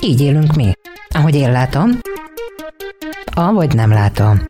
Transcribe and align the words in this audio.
Így 0.00 0.20
élünk 0.20 0.54
mi. 0.54 0.72
Ahogy 1.08 1.34
én 1.34 1.52
látom, 1.52 1.90
avagy 3.34 3.74
nem 3.74 3.90
látom. 3.90 4.42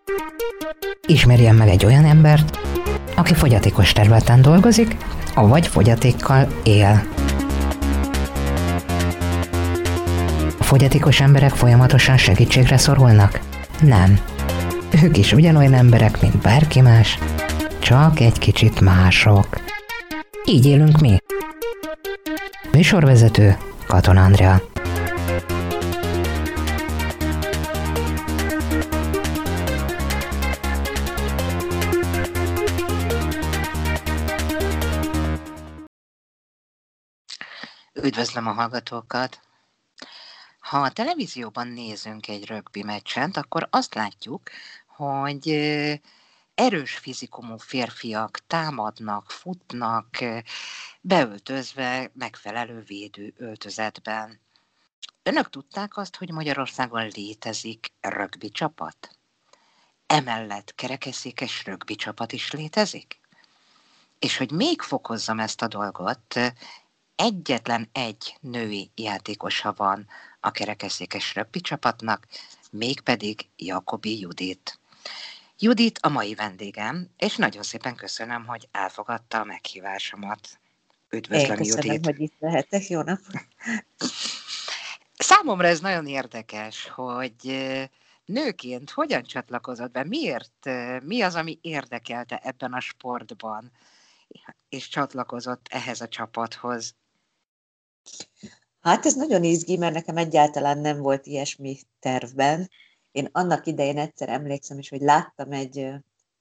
Ismerjen 1.07 1.55
meg 1.55 1.69
egy 1.69 1.85
olyan 1.85 2.05
embert, 2.05 2.59
aki 3.17 3.35
fogyatékos 3.35 3.93
területen 3.93 4.43
dolgozik, 4.43 4.97
avagy 5.35 5.67
fogyatékkal 5.67 6.47
él. 6.63 7.03
A 10.59 10.65
fogyatékos 10.65 11.21
emberek 11.21 11.51
folyamatosan 11.51 12.17
segítségre 12.17 12.77
szorulnak? 12.77 13.41
Nem. 13.81 14.19
Ők 15.03 15.17
is 15.17 15.33
ugyanolyan 15.33 15.75
emberek, 15.75 16.21
mint 16.21 16.39
bárki 16.39 16.81
más, 16.81 17.19
csak 17.85 18.21
egy 18.21 18.39
kicsit 18.39 18.81
mások. 18.81 19.47
Így 20.45 20.67
élünk 20.67 20.99
mi. 20.99 21.17
Műsorvezető 22.73 23.59
Katon 23.87 24.17
Andrea. 24.17 24.63
Üdvözlöm 37.93 38.47
a 38.47 38.53
hallgatókat! 38.53 39.41
Ha 40.59 40.79
a 40.79 40.91
televízióban 40.91 41.69
nézünk 41.69 42.29
egy 42.29 42.47
rögbi 42.47 42.83
meccset, 42.83 43.37
akkor 43.37 43.67
azt 43.71 43.95
látjuk, 43.95 44.43
hogy 44.87 45.49
erős 46.55 46.97
fizikumú 46.97 47.57
férfiak 47.57 48.47
támadnak, 48.47 49.31
futnak, 49.31 50.09
beöltözve 51.01 52.11
megfelelő 52.15 52.81
védő 52.81 53.35
öltözetben. 53.37 54.41
Önök 55.23 55.51
tudták 55.51 55.97
azt, 55.97 56.17
hogy 56.17 56.31
Magyarországon 56.31 57.09
létezik 57.15 57.93
rögbi 58.01 58.51
csapat? 58.51 59.19
Emellett 60.07 60.75
kerekesszékes 60.75 61.65
rögbi 61.65 61.95
csapat 61.95 62.33
is 62.33 62.51
létezik? 62.51 63.21
És 64.19 64.37
hogy 64.37 64.51
még 64.51 64.81
fokozzam 64.81 65.41
ezt 65.41 65.63
a 65.63 65.69
dolgot, 65.69 66.41
egyetlen 67.17 67.89
egy 67.93 68.37
női 68.41 68.91
játékosa 68.95 69.73
van 69.77 70.07
a 70.41 70.51
kerekesszékes 70.51 71.35
rögbi 71.35 71.61
csapatnak, 71.61 72.27
mégpedig 72.71 73.49
Jakobi 73.57 74.21
Judit. 74.21 74.79
Judit 75.59 75.99
a 76.03 76.09
mai 76.09 76.35
vendégem, 76.35 77.11
és 77.17 77.37
nagyon 77.37 77.63
szépen 77.63 77.95
köszönöm, 77.95 78.47
hogy 78.47 78.69
elfogadta 78.71 79.41
a 79.41 79.45
meghívásomat. 79.45 80.61
Üdvözlöm, 81.11 81.51
Én 81.51 81.57
köszönöm, 81.57 81.85
Judit! 81.85 82.05
hogy 82.05 82.21
itt 82.21 82.35
lehetek. 82.39 82.89
Jó 82.89 83.03
nap! 83.03 83.21
Számomra 85.19 85.67
ez 85.67 85.81
nagyon 85.81 86.07
érdekes, 86.07 86.89
hogy 86.89 87.35
nőként 88.25 88.91
hogyan 88.91 89.23
csatlakozott 89.23 89.91
be, 89.91 90.05
miért, 90.05 90.71
mi 91.03 91.23
az, 91.23 91.35
ami 91.35 91.59
érdekelte 91.61 92.41
ebben 92.43 92.73
a 92.73 92.81
sportban, 92.81 93.73
és 94.69 94.89
csatlakozott 94.89 95.67
ehhez 95.71 96.01
a 96.01 96.09
csapathoz. 96.09 96.95
Hát 98.81 99.07
ez 99.07 99.15
nagyon 99.15 99.45
izgi, 99.45 99.77
mert 99.77 99.95
nekem 99.95 100.17
egyáltalán 100.17 100.79
nem 100.79 100.99
volt 100.99 101.27
ilyesmi 101.27 101.79
tervben. 101.99 102.71
Én 103.15 103.29
annak 103.33 103.67
idején 103.67 103.99
egyszer 103.99 104.29
emlékszem 104.29 104.79
is, 104.79 104.89
hogy 104.89 105.01
láttam 105.01 105.53
egy 105.53 105.91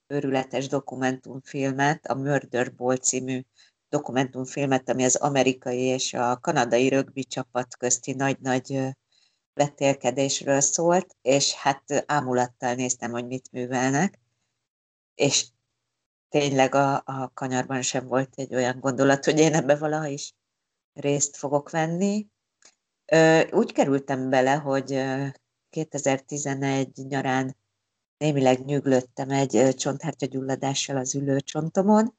őrületes 0.06 0.68
dokumentumfilmet, 0.68 2.06
a 2.06 2.14
Murder 2.14 2.74
Ball 2.74 2.96
című 2.96 3.42
dokumentumfilmet, 3.88 4.88
ami 4.88 5.04
az 5.04 5.16
amerikai 5.16 5.80
és 5.80 6.14
a 6.14 6.38
kanadai 6.40 6.88
rögbi 6.88 7.24
csapat 7.24 7.76
közti 7.76 8.12
nagy-nagy 8.12 8.88
vetélkedésről 9.52 10.60
szólt, 10.60 11.16
és 11.22 11.52
hát 11.52 12.04
ámulattal 12.06 12.74
néztem, 12.74 13.10
hogy 13.10 13.26
mit 13.26 13.52
művelnek, 13.52 14.18
és 15.14 15.46
tényleg 16.28 16.74
a, 16.74 16.94
a 16.94 17.30
kanyarban 17.34 17.82
sem 17.82 18.06
volt 18.06 18.32
egy 18.36 18.54
olyan 18.54 18.80
gondolat, 18.80 19.24
hogy 19.24 19.38
én 19.38 19.54
ebbe 19.54 19.76
valaha 19.76 20.06
is 20.06 20.34
részt 20.92 21.36
fogok 21.36 21.70
venni. 21.70 22.26
Úgy 23.50 23.72
kerültem 23.72 24.30
bele, 24.30 24.54
hogy 24.54 25.04
2011 25.74 27.06
nyarán 27.08 27.56
némileg 28.16 28.64
nyüglöttem 28.64 29.30
egy 29.30 29.74
csonthártyagyulladással 29.76 30.96
az 30.96 31.14
ülőcsontomon, 31.14 32.16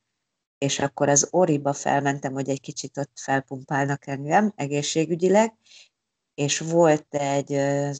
és 0.57 0.79
akkor 0.79 1.09
az 1.09 1.27
Oriba 1.31 1.73
felmentem, 1.73 2.33
hogy 2.33 2.49
egy 2.49 2.61
kicsit 2.61 2.97
ott 2.97 3.19
felpumpálnak 3.19 4.07
engem 4.07 4.53
egészségügyileg, 4.55 5.57
és 6.33 6.59
volt 6.59 7.15
egy 7.15 7.47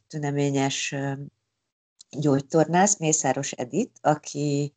tüneményes 0.08 0.96
gyógytornász, 2.10 2.98
Mészáros 2.98 3.52
Edit, 3.52 4.00
aki 4.02 4.74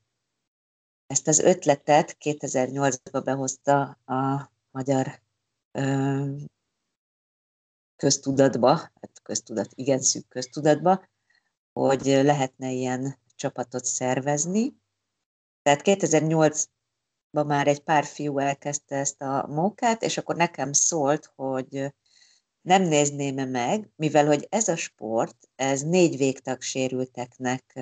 ezt 1.06 1.28
az 1.28 1.38
ötletet 1.38 2.16
2008-ban 2.20 3.22
behozta 3.24 3.82
a 4.04 4.52
magyar 4.70 5.22
köztudatba, 7.98 8.76
hát 8.76 9.20
köztudat, 9.22 9.70
igen 9.74 10.00
szűk 10.00 10.28
köztudatba, 10.28 11.08
hogy 11.72 12.04
lehetne 12.04 12.70
ilyen 12.70 13.18
csapatot 13.34 13.84
szervezni. 13.84 14.76
Tehát 15.62 15.80
2008-ban 15.84 17.46
már 17.46 17.66
egy 17.66 17.80
pár 17.80 18.04
fiú 18.04 18.38
elkezdte 18.38 18.96
ezt 18.96 19.22
a 19.22 19.46
mókát, 19.46 20.02
és 20.02 20.18
akkor 20.18 20.36
nekem 20.36 20.72
szólt, 20.72 21.32
hogy 21.34 21.94
nem 22.60 22.82
nézném 22.82 23.38
-e 23.38 23.44
meg, 23.44 23.90
mivel 23.96 24.26
hogy 24.26 24.46
ez 24.50 24.68
a 24.68 24.76
sport, 24.76 25.48
ez 25.54 25.82
négy 25.82 26.16
végtag 26.16 26.60
sérülteknek 26.60 27.72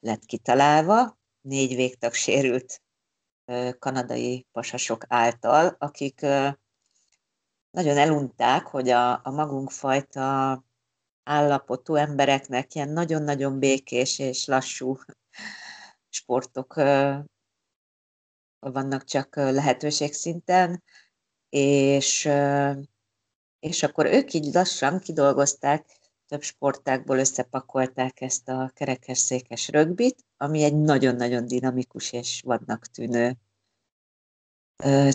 lett 0.00 0.24
kitalálva, 0.24 1.18
négy 1.40 1.74
végtag 1.74 2.12
sérült 2.12 2.82
kanadai 3.78 4.46
pasasok 4.52 5.04
által, 5.08 5.76
akik 5.78 6.26
nagyon 7.70 7.96
elunták, 7.96 8.66
hogy 8.66 8.88
a, 8.88 9.12
a 9.12 9.30
magunk 9.30 9.70
fajta 9.70 10.64
állapotú 11.22 11.94
embereknek 11.94 12.74
ilyen 12.74 12.88
nagyon-nagyon 12.88 13.58
békés 13.58 14.18
és 14.18 14.46
lassú 14.46 14.98
sportok 16.08 16.74
vannak 18.58 19.04
csak 19.04 19.36
lehetőség 19.36 20.12
szinten, 20.12 20.82
és, 21.48 22.28
és 23.58 23.82
akkor 23.82 24.06
ők 24.06 24.32
így 24.32 24.54
lassan 24.54 24.98
kidolgozták, 24.98 25.98
több 26.26 26.42
sportákból 26.42 27.18
összepakolták 27.18 28.20
ezt 28.20 28.48
a 28.48 28.70
kerekesszékes 28.74 29.68
rögbit, 29.68 30.24
ami 30.36 30.62
egy 30.62 30.76
nagyon-nagyon 30.76 31.46
dinamikus 31.46 32.12
és 32.12 32.42
vadnak 32.44 32.86
tűnő 32.86 33.36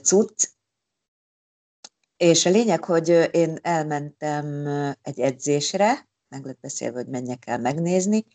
cucc. 0.02 0.48
És 2.24 2.46
a 2.46 2.50
lényeg, 2.50 2.84
hogy 2.84 3.30
én 3.32 3.58
elmentem 3.62 4.68
egy 5.02 5.20
edzésre, 5.20 6.10
meg 6.28 6.46
lett 6.46 6.60
beszélve, 6.60 6.98
hogy 6.98 7.08
menjek 7.08 7.48
el 7.48 7.60
megnézni. 7.60 8.26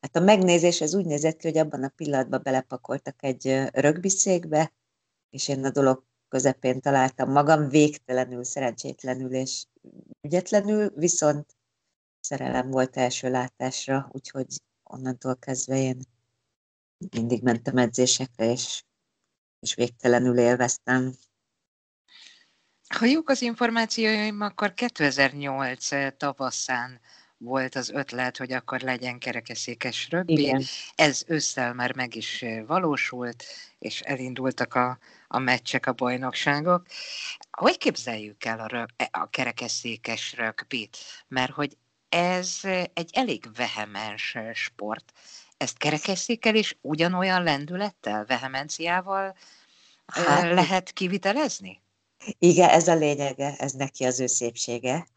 Hát 0.00 0.16
a 0.16 0.20
megnézés 0.20 0.80
ez 0.80 0.94
úgy 0.94 1.04
nézett 1.04 1.36
ki, 1.36 1.46
hogy 1.46 1.58
abban 1.58 1.84
a 1.84 1.88
pillanatban 1.88 2.40
belepakoltak 2.42 3.22
egy 3.22 3.64
rögbiszékbe, 3.72 4.72
és 5.30 5.48
én 5.48 5.64
a 5.64 5.70
dolog 5.70 6.04
közepén 6.28 6.80
találtam 6.80 7.30
magam, 7.30 7.68
végtelenül, 7.68 8.44
szerencsétlenül 8.44 9.34
és 9.34 9.64
ügyetlenül, 10.20 10.90
viszont 10.94 11.56
szerelem 12.20 12.70
volt 12.70 12.96
első 12.96 13.30
látásra, 13.30 14.08
úgyhogy 14.12 14.46
onnantól 14.82 15.36
kezdve 15.36 15.76
én 15.76 15.98
mindig 17.10 17.42
mentem 17.42 17.76
edzésekre, 17.76 18.50
és, 18.50 18.84
és 19.60 19.74
végtelenül 19.74 20.38
élveztem. 20.38 21.14
Ha 22.98 23.04
jók 23.04 23.28
az 23.28 23.42
információim, 23.42 24.40
akkor 24.40 24.74
2008 24.74 25.88
tavaszán 26.16 27.00
volt 27.38 27.74
az 27.74 27.90
ötlet, 27.90 28.36
hogy 28.36 28.52
akkor 28.52 28.80
legyen 28.80 29.18
kerekeszékes 29.18 30.08
rögbi. 30.10 30.42
Igen. 30.42 30.62
Ez 30.94 31.24
ősszel 31.26 31.74
már 31.74 31.94
meg 31.94 32.14
is 32.14 32.44
valósult, 32.66 33.44
és 33.78 34.00
elindultak 34.00 34.74
a, 34.74 34.98
a 35.28 35.38
meccsek, 35.38 35.86
a 35.86 35.92
bajnokságok. 35.92 36.86
Hogy 37.50 37.78
képzeljük 37.78 38.44
el 38.44 38.60
a, 38.60 38.66
rög, 38.66 38.88
a 39.10 39.30
kerekesszékes 39.30 40.34
rögbit? 40.36 40.96
Mert 41.28 41.52
hogy 41.52 41.76
ez 42.08 42.60
egy 42.92 43.10
elég 43.12 43.44
vehemens 43.56 44.36
sport. 44.52 45.12
Ezt 45.56 45.78
kerekesszékkel 45.78 46.54
is 46.54 46.78
ugyanolyan 46.80 47.42
lendülettel, 47.42 48.24
vehemenciával 48.24 49.36
hát, 50.06 50.52
lehet 50.52 50.92
kivitelezni? 50.92 51.80
Igen, 52.38 52.68
ez 52.68 52.88
a 52.88 52.94
lényege, 52.94 53.56
ez 53.56 53.72
neki 53.72 54.04
az 54.04 54.20
ő 54.20 54.26
szépsége, 54.26 55.08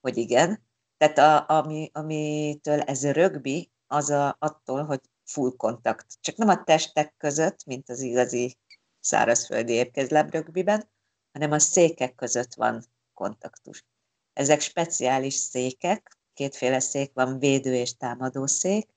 hogy 0.00 0.16
igen. 0.16 0.66
Tehát 0.96 1.18
a, 1.18 1.54
ami, 1.56 1.90
amitől 1.92 2.80
ez 2.80 3.10
rögbi, 3.10 3.70
az 3.86 4.10
a, 4.10 4.36
attól, 4.38 4.84
hogy 4.84 5.00
full 5.24 5.52
kontakt. 5.56 6.06
Csak 6.20 6.36
nem 6.36 6.48
a 6.48 6.64
testek 6.64 7.14
között, 7.18 7.64
mint 7.64 7.90
az 7.90 8.00
igazi 8.00 8.56
szárazföldi 9.00 9.72
épkezlebb 9.72 10.32
rögbiben, 10.32 10.90
hanem 11.32 11.52
a 11.52 11.58
székek 11.58 12.14
között 12.14 12.54
van 12.54 12.84
kontaktus. 13.14 13.84
Ezek 14.32 14.60
speciális 14.60 15.34
székek, 15.34 16.18
kétféle 16.34 16.80
szék 16.80 17.10
van, 17.14 17.38
védő 17.38 17.74
és 17.74 17.96
támadó 17.96 18.46
szék, 18.46 18.88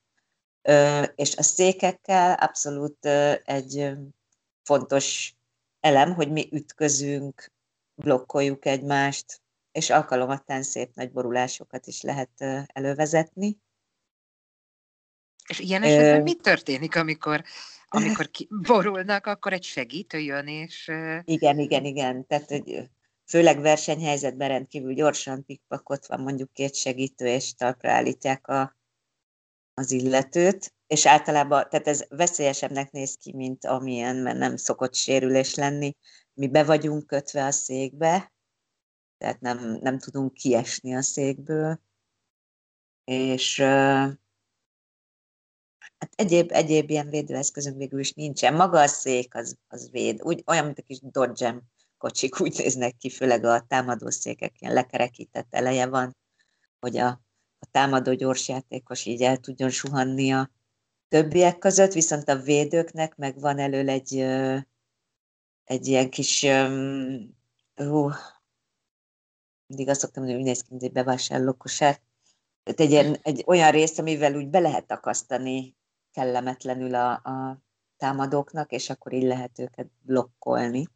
és 1.16 1.36
a 1.36 1.42
székekkel 1.42 2.34
abszolút 2.34 3.06
egy 3.44 3.92
fontos 4.64 5.35
elem, 5.86 6.14
hogy 6.14 6.32
mi 6.32 6.50
ütközünk, 6.52 7.52
blokkoljuk 7.96 8.66
egymást, 8.66 9.42
és 9.72 9.90
alkalomattán 9.90 10.64
szép 10.64 10.94
nagy 10.94 11.12
borulásokat 11.12 11.88
is 11.88 12.02
lehet 12.02 12.32
elővezetni. 12.66 13.58
És 15.48 15.60
ilyen 15.60 15.84
esetben 15.84 16.22
mi 16.22 16.34
történik, 16.36 16.96
amikor, 16.96 17.44
amikor 17.88 18.30
borulnak, 18.68 19.26
akkor 19.26 19.54
egy 19.54 19.64
segítő 19.64 20.20
jön, 20.20 20.48
és... 20.48 20.92
Igen, 21.24 21.60
igen, 21.60 21.86
igen. 21.86 22.28
Tehát, 22.28 22.50
hogy 22.50 22.90
főleg 23.26 23.62
versenyhelyzetben 23.62 24.48
rendkívül 24.48 24.94
gyorsan 24.94 25.46
pikpakot 25.46 26.08
van 26.08 26.20
mondjuk 26.20 26.54
két 26.54 26.76
segítő, 26.76 27.26
és 27.28 27.54
talpra 27.54 27.92
állítják 27.92 28.48
a, 28.48 28.76
az 29.78 29.92
illetőt, 29.92 30.74
és 30.88 31.06
általában, 31.06 31.70
tehát 31.70 31.88
ez 31.88 32.06
veszélyesebbnek 32.10 32.92
néz 32.92 33.16
ki, 33.16 33.34
mint 33.34 33.66
amilyen, 33.66 34.16
mert 34.16 34.38
nem 34.38 34.56
szokott 34.56 34.96
sérülés 34.96 35.56
lenni. 35.56 35.96
Mi 36.34 36.48
be 36.48 36.64
vagyunk 36.64 37.08
kötve 37.08 37.46
a 37.46 37.52
székbe, 37.52 38.34
tehát 39.18 39.40
nem, 39.40 39.78
nem 39.82 40.00
tudunk 40.00 40.34
kiesni 40.34 40.96
a 40.96 41.02
székből, 41.02 41.80
és 43.04 43.60
hát 45.98 46.14
egyéb, 46.16 46.52
egyéb 46.52 46.90
ilyen 46.90 47.10
védőeszközünk 47.10 47.78
végül 47.78 48.00
is 48.00 48.12
nincsen. 48.14 48.54
Maga 48.54 48.82
a 48.82 48.88
szék 48.88 49.36
az, 49.36 49.58
az 49.68 49.90
véd, 49.92 50.22
úgy, 50.22 50.44
olyan, 50.46 50.66
mint 50.66 50.80
a 50.80 50.82
kis 50.82 51.00
dodge 51.02 51.64
kocsik 51.98 52.40
úgy 52.40 52.58
néznek 52.58 52.98
ki, 52.98 53.10
főleg 53.10 53.44
a 53.44 53.62
támadó 53.62 54.10
székek, 54.10 54.62
ilyen 54.62 54.74
lekerekített 54.74 55.48
eleje 55.54 55.88
van, 55.88 56.18
hogy 56.80 56.98
a, 56.98 57.25
a 57.66 57.72
támadó 57.72 58.14
gyorsjátékos 58.14 59.06
így 59.06 59.22
el 59.22 59.38
tudjon 59.38 59.70
suhanni 59.70 60.34
a 60.34 60.52
többiek 61.08 61.58
között, 61.58 61.94
viszont 61.94 62.30
a 62.30 62.36
védőknek 62.36 63.16
meg 63.16 63.40
van 63.40 63.60
elől 63.60 63.90
egy, 63.90 64.20
egy 65.64 65.88
ilyen 65.88 66.10
kis, 66.10 66.44
uh, 67.76 68.14
mindig 69.68 69.90
azt 69.90 70.00
szoktam 70.00 70.24
mondani, 70.24 70.44
hogy 70.44 70.52
néz 70.52 70.62
ki, 70.62 70.68
mint 70.70 70.84
egy 70.84 70.92
bevásárló 70.92 71.54
kosár, 71.54 72.00
tehát 72.64 72.80
egy, 72.80 72.92
ilyen, 72.92 73.18
egy 73.22 73.44
olyan 73.48 73.72
rész, 73.72 73.98
amivel 73.98 74.36
úgy 74.36 74.48
be 74.48 74.60
lehet 74.60 74.92
akasztani 74.92 75.76
kellemetlenül 76.12 76.96
a, 76.96 77.12
a 77.12 77.62
támadóknak, 77.98 78.72
és 78.72 78.90
akkor 78.90 79.14
így 79.14 79.24
lehet 79.24 79.60
őket 79.60 79.88
blokkolni. 80.02 80.88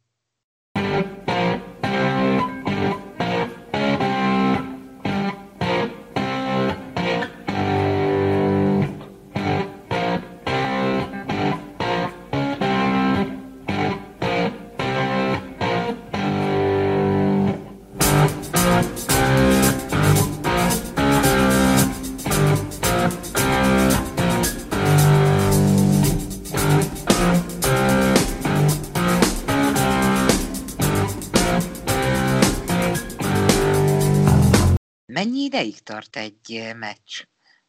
Ideig 35.28 35.78
tart 35.82 36.16
egy 36.16 36.52
eh, 36.52 36.74
meccs? 36.74 37.24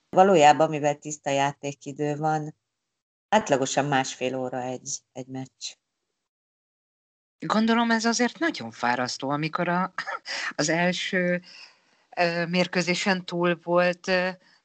Valójában, 0.09 0.69
mivel 0.69 0.95
tiszta 0.95 1.29
játékidő 1.29 2.15
van, 2.15 2.55
átlagosan 3.29 3.85
másfél 3.85 4.35
óra 4.35 4.61
egy, 4.61 4.97
egy 5.11 5.27
meccs. 5.27 5.75
Gondolom 7.39 7.91
ez 7.91 8.05
azért 8.05 8.39
nagyon 8.39 8.71
fárasztó, 8.71 9.29
amikor 9.29 9.67
a, 9.67 9.93
az 10.55 10.69
első 10.69 11.41
mérkőzésen 12.47 13.25
túl 13.25 13.59
volt, 13.63 14.11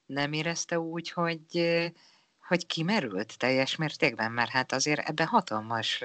nem 0.06 0.32
érezte 0.32 0.78
úgy, 0.78 1.10
hogy, 1.10 1.68
hogy 2.48 2.66
kimerült 2.66 3.38
teljes 3.38 3.76
mértékben, 3.76 4.32
mert 4.32 4.50
hát 4.50 4.72
azért 4.72 5.08
ebbe 5.08 5.24
hatalmas 5.24 6.04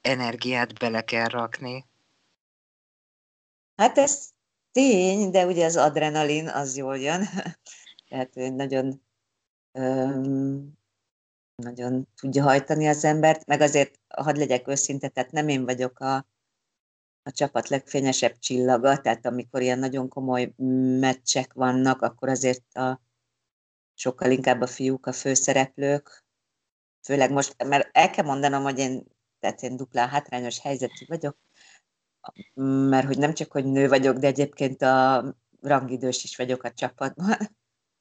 energiát 0.00 0.78
bele 0.78 1.04
kell 1.04 1.28
rakni. 1.28 1.86
Hát 3.76 3.98
ez 3.98 4.31
tény, 4.72 5.30
de 5.30 5.46
ugye 5.46 5.64
az 5.64 5.76
adrenalin 5.76 6.48
az 6.48 6.76
jól 6.76 6.98
jön. 6.98 7.24
Tehát 8.08 8.34
nagyon, 8.34 9.02
öm, 9.72 10.72
nagyon 11.54 12.08
tudja 12.14 12.42
hajtani 12.42 12.88
az 12.88 13.04
embert, 13.04 13.46
meg 13.46 13.60
azért, 13.60 14.00
hadd 14.08 14.38
legyek 14.38 14.68
őszinte, 14.68 15.08
tehát 15.08 15.30
nem 15.32 15.48
én 15.48 15.64
vagyok 15.64 16.00
a, 16.00 16.14
a 17.22 17.30
csapat 17.30 17.68
legfényesebb 17.68 18.38
csillaga, 18.38 19.00
tehát 19.00 19.26
amikor 19.26 19.62
ilyen 19.62 19.78
nagyon 19.78 20.08
komoly 20.08 20.52
meccsek 21.00 21.52
vannak, 21.52 22.02
akkor 22.02 22.28
azért 22.28 22.76
a, 22.76 23.00
sokkal 23.94 24.30
inkább 24.30 24.60
a 24.60 24.66
fiúk 24.66 25.06
a 25.06 25.12
főszereplők, 25.12 26.24
főleg 27.02 27.32
most, 27.32 27.64
mert 27.64 27.88
el 27.92 28.10
kell 28.10 28.24
mondanom, 28.24 28.62
hogy 28.62 28.78
én, 28.78 29.06
tehát 29.38 29.62
én 29.62 29.76
duplán 29.76 30.08
hátrányos 30.08 30.60
helyzetű 30.60 31.04
vagyok, 31.06 31.38
mert 32.54 33.06
hogy 33.06 33.18
nem 33.18 33.34
csak, 33.34 33.52
hogy 33.52 33.64
nő 33.64 33.88
vagyok, 33.88 34.16
de 34.16 34.26
egyébként 34.26 34.82
a 34.82 35.24
rangidős 35.60 36.24
is 36.24 36.36
vagyok 36.36 36.62
a 36.62 36.72
csapatban. 36.72 37.36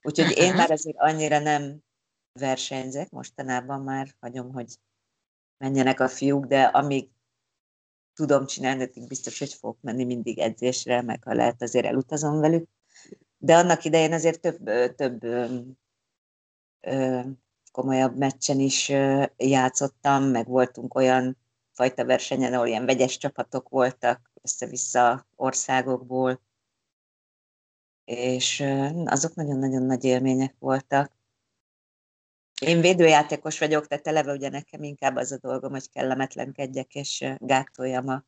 Úgyhogy 0.07 0.37
én 0.37 0.53
már 0.53 0.71
azért 0.71 0.97
annyira 0.99 1.39
nem 1.39 1.83
versenyzek, 2.39 3.09
mostanában 3.09 3.81
már 3.81 4.15
hagyom, 4.19 4.53
hogy 4.53 4.77
menjenek 5.57 5.99
a 5.99 6.07
fiúk, 6.07 6.45
de 6.45 6.63
amíg 6.63 7.09
tudom 8.13 8.45
csinálni, 8.45 8.83
addig 8.83 9.07
biztos, 9.07 9.39
hogy 9.39 9.53
fogok 9.53 9.81
menni 9.81 10.03
mindig 10.03 10.39
edzésre, 10.39 11.01
meg 11.01 11.23
ha 11.23 11.33
lehet, 11.33 11.61
azért 11.61 11.85
elutazom 11.85 12.39
velük. 12.39 12.69
De 13.37 13.57
annak 13.57 13.83
idején 13.83 14.13
azért 14.13 14.41
több, 14.41 14.95
több 14.95 15.23
ö, 15.23 15.59
ö, 16.79 17.21
komolyabb 17.71 18.17
meccsen 18.17 18.59
is 18.59 18.89
ö, 18.89 19.25
játszottam, 19.37 20.23
meg 20.23 20.47
voltunk 20.47 20.95
olyan 20.95 21.37
fajta 21.81 22.05
versenyen, 22.05 22.53
ahol 22.53 22.67
ilyen 22.67 22.85
vegyes 22.85 23.17
csapatok 23.17 23.69
voltak 23.69 24.31
össze-vissza 24.41 25.27
országokból, 25.35 26.41
és 28.05 28.63
azok 29.05 29.33
nagyon-nagyon 29.33 29.83
nagy 29.83 30.03
élmények 30.03 30.55
voltak. 30.59 31.17
Én 32.61 32.81
védőjátékos 32.81 33.59
vagyok, 33.59 33.87
tehát 33.87 34.07
eleve 34.07 34.31
ugye 34.31 34.49
nekem 34.49 34.83
inkább 34.83 35.15
az 35.15 35.31
a 35.31 35.37
dolgom, 35.37 35.71
hogy 35.71 35.89
kellemetlenkedjek, 35.89 36.95
és 36.95 37.25
gátoljam 37.37 38.07
a, 38.07 38.25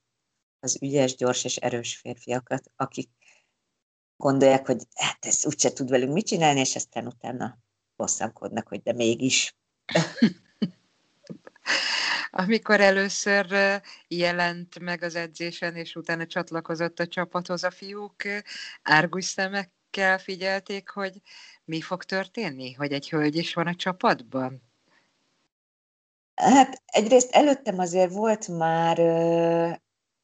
az 0.59 0.77
ügyes, 0.81 1.15
gyors 1.15 1.43
és 1.43 1.57
erős 1.57 1.97
férfiakat, 1.97 2.71
akik 2.75 3.09
gondolják, 4.17 4.65
hogy 4.65 4.83
hát 4.93 5.25
ez 5.25 5.45
úgyse 5.45 5.73
tud 5.73 5.89
velünk 5.89 6.13
mit 6.13 6.25
csinálni, 6.25 6.59
és 6.59 6.75
aztán 6.75 7.07
utána 7.07 7.57
bosszankodnak, 7.95 8.67
hogy 8.67 8.81
de 8.81 8.93
mégis. 8.93 9.55
amikor 12.31 12.81
először 12.81 13.45
jelent 14.07 14.79
meg 14.79 15.03
az 15.03 15.15
edzésen, 15.15 15.75
és 15.75 15.95
utána 15.95 16.25
csatlakozott 16.25 16.99
a 16.99 17.07
csapathoz 17.07 17.63
a 17.63 17.71
fiúk, 17.71 18.23
árgus 18.81 19.25
szemekkel 19.25 20.17
figyelték, 20.17 20.89
hogy 20.89 21.21
mi 21.65 21.81
fog 21.81 22.03
történni, 22.03 22.73
hogy 22.73 22.91
egy 22.91 23.09
hölgy 23.09 23.35
is 23.35 23.53
van 23.53 23.67
a 23.67 23.75
csapatban? 23.75 24.61
Hát 26.35 26.81
egyrészt 26.85 27.31
előttem 27.31 27.79
azért 27.79 28.11
volt 28.11 28.47
már, 28.47 28.99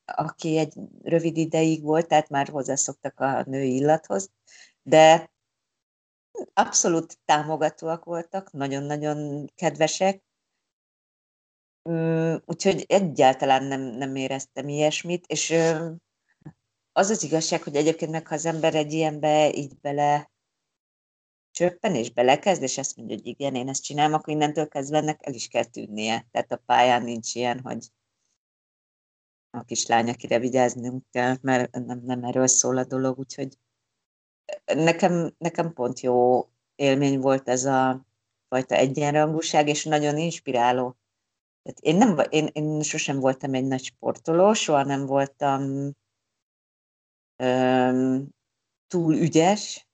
aki 0.06 0.58
egy 0.58 0.74
rövid 1.04 1.38
ideig 1.38 1.84
volt, 1.84 2.08
tehát 2.08 2.30
már 2.30 2.48
hozzászoktak 2.48 3.20
a 3.20 3.44
női 3.44 3.76
illathoz, 3.76 4.30
de 4.84 5.32
abszolút 6.54 7.18
támogatóak 7.26 8.04
voltak, 8.04 8.52
nagyon-nagyon 8.52 9.50
kedvesek, 9.56 10.22
Úgyhogy 12.46 12.86
egyáltalán 12.88 13.64
nem, 13.64 13.82
nem 13.82 14.16
éreztem 14.16 14.68
ilyesmit, 14.68 15.26
és 15.26 15.54
az 16.92 17.10
az 17.10 17.24
igazság, 17.24 17.64
hogy 17.64 17.76
egyébként 17.76 18.12
meg 18.12 18.28
ha 18.28 18.36
az 18.36 18.46
ember 18.46 18.76
egy 18.76 18.94
ilyenbe 18.94 19.54
így 19.54 19.80
bele 19.80 20.32
csöppen 21.52 21.96
és 21.96 22.12
belekezd, 22.12 22.62
és 22.62 22.78
azt 22.78 22.96
mondja, 22.96 23.16
hogy 23.16 23.28
igen, 23.28 23.56
én 23.56 23.70
ezt 23.70 23.84
csinálom, 23.84 24.14
akkor 24.14 24.34
innentől 24.34 24.68
kezdve 24.68 24.98
ennek 24.98 25.20
el 25.26 25.34
is 25.34 25.48
kell 25.48 25.66
tűnnie. 25.66 26.28
Tehát 26.32 26.52
a 26.52 26.62
pályán 26.66 27.04
nincs 27.04 27.36
ilyen, 27.36 27.60
hogy 27.60 27.88
a 29.50 29.64
kislány, 29.64 30.10
akire 30.10 30.40
vigyáznunk 30.40 31.04
kell, 31.12 31.38
mert 31.42 31.72
nem, 31.72 32.02
nem 32.06 32.24
erről 32.24 32.48
szól 32.48 32.78
a 32.78 32.86
dolog, 32.86 33.20
úgyhogy 33.20 33.58
nekem, 34.66 35.36
nekem 35.38 35.74
pont 35.74 36.00
jó 36.00 36.48
élmény 36.76 37.20
volt 37.20 37.50
ez 37.50 37.66
a 37.66 38.06
fajta 38.48 38.76
egyenrangúság, 38.76 39.68
és 39.68 39.84
nagyon 39.86 40.18
inspiráló. 40.18 40.98
Tehát 41.62 41.80
én, 41.80 41.96
nem, 41.96 42.18
én, 42.30 42.50
én 42.54 42.82
sosem 42.82 43.20
voltam 43.20 43.54
egy 43.54 43.66
nagy 43.66 43.84
sportoló, 43.84 44.54
soha 44.54 44.84
nem 44.84 45.06
voltam 45.06 45.92
öm, 47.36 48.30
túl 48.88 49.16
ügyes, 49.16 49.88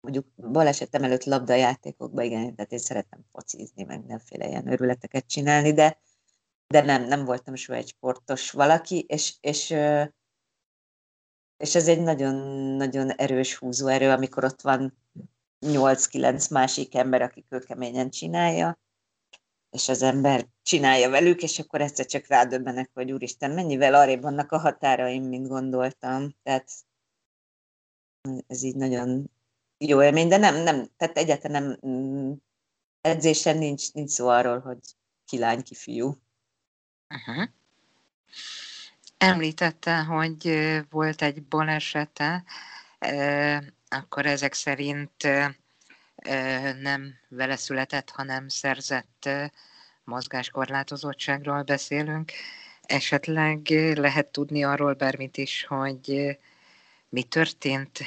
mondjuk 0.00 0.26
balesetem 0.52 1.02
előtt 1.02 1.24
labdajátékokban, 1.24 2.24
igen, 2.24 2.54
tehát 2.54 2.72
én 2.72 2.78
szeretem 2.78 3.24
focizni, 3.32 3.82
meg 3.82 3.98
mindenféle 3.98 4.48
ilyen 4.48 4.72
örületeket 4.72 5.26
csinálni, 5.26 5.72
de, 5.72 6.00
de 6.66 6.80
nem, 6.82 7.04
nem 7.04 7.24
voltam 7.24 7.54
soha 7.54 7.78
egy 7.78 7.88
sportos 7.88 8.50
valaki, 8.50 9.04
és, 9.08 9.36
és, 9.40 9.70
és 11.56 11.74
ez 11.74 11.88
egy 11.88 12.00
nagyon-nagyon 12.00 13.10
erős 13.10 13.56
húzóerő, 13.56 14.10
amikor 14.10 14.44
ott 14.44 14.60
van 14.60 14.98
8-9 15.66 16.50
másik 16.50 16.94
ember, 16.94 17.22
aki 17.22 17.44
kőkeményen 17.48 18.10
csinálja, 18.10 18.78
és 19.76 19.88
az 19.88 20.02
ember 20.02 20.46
csinálja 20.62 21.10
velük, 21.10 21.42
és 21.42 21.58
akkor 21.58 21.80
egyszer 21.80 22.06
csak 22.06 22.26
rádöbbenek, 22.26 22.90
hogy 22.94 23.12
úristen, 23.12 23.50
mennyivel 23.50 23.94
arrébb 23.94 24.22
vannak 24.22 24.52
a 24.52 24.58
határaim, 24.58 25.24
mint 25.24 25.48
gondoltam. 25.48 26.34
Tehát 26.42 26.70
ez 28.46 28.62
így 28.62 28.76
nagyon 28.76 29.30
jó 29.78 30.02
élmény, 30.02 30.28
de 30.28 30.36
nem, 30.36 30.56
nem, 30.62 30.88
tehát 30.96 31.16
egyáltalán 31.16 31.62
nem, 31.62 31.90
mm, 31.92 32.32
edzésen 33.00 33.58
nincs, 33.58 33.92
nincs 33.92 34.10
szó 34.10 34.28
arról, 34.28 34.60
hogy 34.60 34.78
ki 35.24 35.38
lány, 35.38 35.62
ki 35.62 35.74
fiú. 35.74 36.16
Uh-huh. 37.14 37.48
Említette, 39.18 40.02
hogy 40.02 40.68
volt 40.90 41.22
egy 41.22 41.42
balesete, 41.42 42.44
akkor 43.88 44.26
ezek 44.26 44.52
szerint 44.52 45.28
nem 46.80 47.14
vele 47.28 47.56
született, 47.56 48.10
hanem 48.10 48.48
szerzett 48.48 49.28
mozgáskorlátozottságról 50.04 51.62
beszélünk. 51.62 52.32
Esetleg 52.82 53.60
lehet 53.94 54.26
tudni 54.26 54.64
arról 54.64 54.94
bármit 54.94 55.36
is, 55.36 55.64
hogy 55.64 56.36
mi 57.08 57.22
történt, 57.22 57.98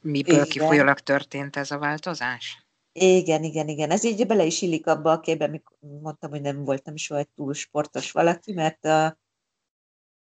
miből 0.00 0.34
igen. 0.34 0.48
kifolyólag 0.48 0.98
történt 0.98 1.56
ez 1.56 1.70
a 1.70 1.78
változás? 1.78 2.66
Igen, 2.92 3.42
igen, 3.42 3.68
igen. 3.68 3.90
Ez 3.90 4.04
így 4.04 4.26
bele 4.26 4.44
is 4.44 4.62
illik 4.62 4.86
abba 4.86 5.12
a 5.12 5.20
képbe, 5.20 5.44
amikor 5.44 5.76
mondtam, 5.80 6.30
hogy 6.30 6.40
nem 6.40 6.64
voltam 6.64 6.96
soha 6.96 7.24
túl 7.34 7.54
sportos 7.54 8.12
valaki, 8.12 8.52
mert 8.52 8.84
a, 8.84 9.18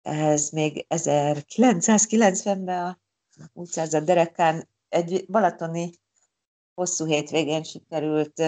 ez 0.01 0.49
még 0.49 0.85
1990-ben 0.89 2.83
a 2.83 2.99
utcázat 3.53 4.03
derekán 4.03 4.69
egy 4.89 5.25
balatoni 5.27 5.91
hosszú 6.79 7.05
hétvégén 7.05 7.63
sikerült 7.63 8.39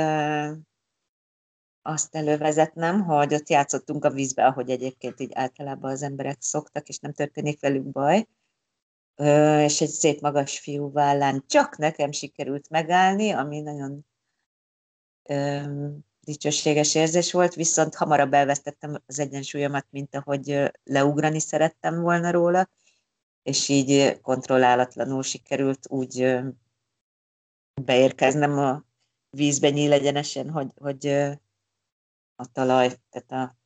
azt 1.81 2.15
elővezetnem, 2.15 3.03
hogy 3.03 3.33
ott 3.33 3.49
játszottunk 3.49 4.05
a 4.05 4.09
vízbe, 4.09 4.45
ahogy 4.45 4.69
egyébként 4.69 5.19
így 5.19 5.31
általában 5.33 5.91
az 5.91 6.01
emberek 6.01 6.37
szoktak, 6.39 6.87
és 6.87 6.99
nem 6.99 7.13
történik 7.13 7.59
velük 7.59 7.83
baj. 7.83 8.27
És 9.65 9.81
egy 9.81 9.89
szép 9.89 10.21
magas 10.21 10.59
fiú 10.59 10.91
vállán 10.91 11.43
csak 11.47 11.77
nekem 11.77 12.11
sikerült 12.11 12.69
megállni, 12.69 13.31
ami 13.31 13.61
nagyon 13.61 14.05
dicsőséges 16.19 16.95
érzés 16.95 17.31
volt, 17.31 17.53
viszont 17.53 17.95
hamarabb 17.95 18.33
elvesztettem 18.33 19.01
az 19.05 19.19
egyensúlyomat, 19.19 19.85
mint 19.89 20.15
ahogy 20.15 20.71
leugrani 20.83 21.39
szerettem 21.39 22.01
volna 22.01 22.31
róla, 22.31 22.69
és 23.43 23.69
így 23.69 24.19
kontrollálatlanul 24.21 25.23
sikerült 25.23 25.87
úgy 25.89 26.41
beérkeznem 27.73 28.57
a 28.57 28.85
vízbe 29.29 29.69
nyílegyenesen, 29.69 30.49
hogy, 30.49 30.71
hogy 30.75 31.07
a 32.35 32.45
talaj, 32.51 32.95
tehát 33.09 33.31
a, 33.31 33.57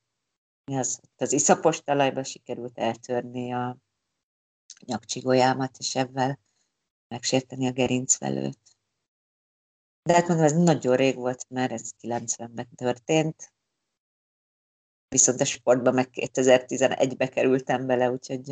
mi 0.65 0.77
az, 0.77 1.01
az 1.15 1.31
iszapos 1.31 1.83
talajba 1.83 2.23
sikerült 2.23 2.77
eltörni 2.77 3.53
a 3.53 3.77
nyakcsigójámat, 4.85 5.77
és 5.77 5.95
ebben 5.95 6.39
megsérteni 7.07 7.67
a 7.67 7.71
gerincvelőt. 7.71 8.59
De 10.03 10.13
hát 10.13 10.27
mondom, 10.27 10.45
ez 10.45 10.53
nagyon 10.53 10.95
rég 10.95 11.15
volt, 11.15 11.49
mert 11.49 11.71
ez 11.71 11.91
90-ben 12.01 12.69
történt. 12.75 13.53
Viszont 15.07 15.41
a 15.41 15.45
sportban 15.45 15.93
meg 15.93 16.09
2011-be 16.11 17.29
kerültem 17.29 17.85
bele, 17.85 18.11
úgyhogy, 18.11 18.49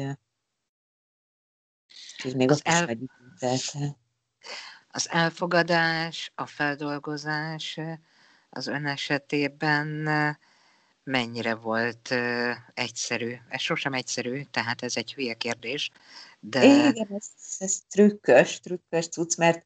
úgyhogy 2.15 2.35
még 2.35 2.49
az 2.49 2.57
ott 2.57 2.65
el... 2.65 2.99
is 3.53 3.71
Az 4.95 5.09
elfogadás, 5.09 6.31
a 6.35 6.45
feldolgozás 6.45 7.79
az 8.49 8.67
ön 8.67 8.85
esetében 8.85 9.87
mennyire 11.03 11.55
volt 11.55 12.15
egyszerű? 12.73 13.35
Ez 13.49 13.61
sosem 13.61 13.93
egyszerű, 13.93 14.43
tehát 14.51 14.81
ez 14.81 14.97
egy 14.97 15.13
hülye 15.13 15.33
kérdés. 15.33 15.91
De... 16.39 16.63
Igen, 16.63 17.07
ez, 17.09 17.29
ez 17.59 17.79
trükkös, 17.89 18.59
trükkös 18.59 19.07
cucc, 19.07 19.37
mert 19.37 19.65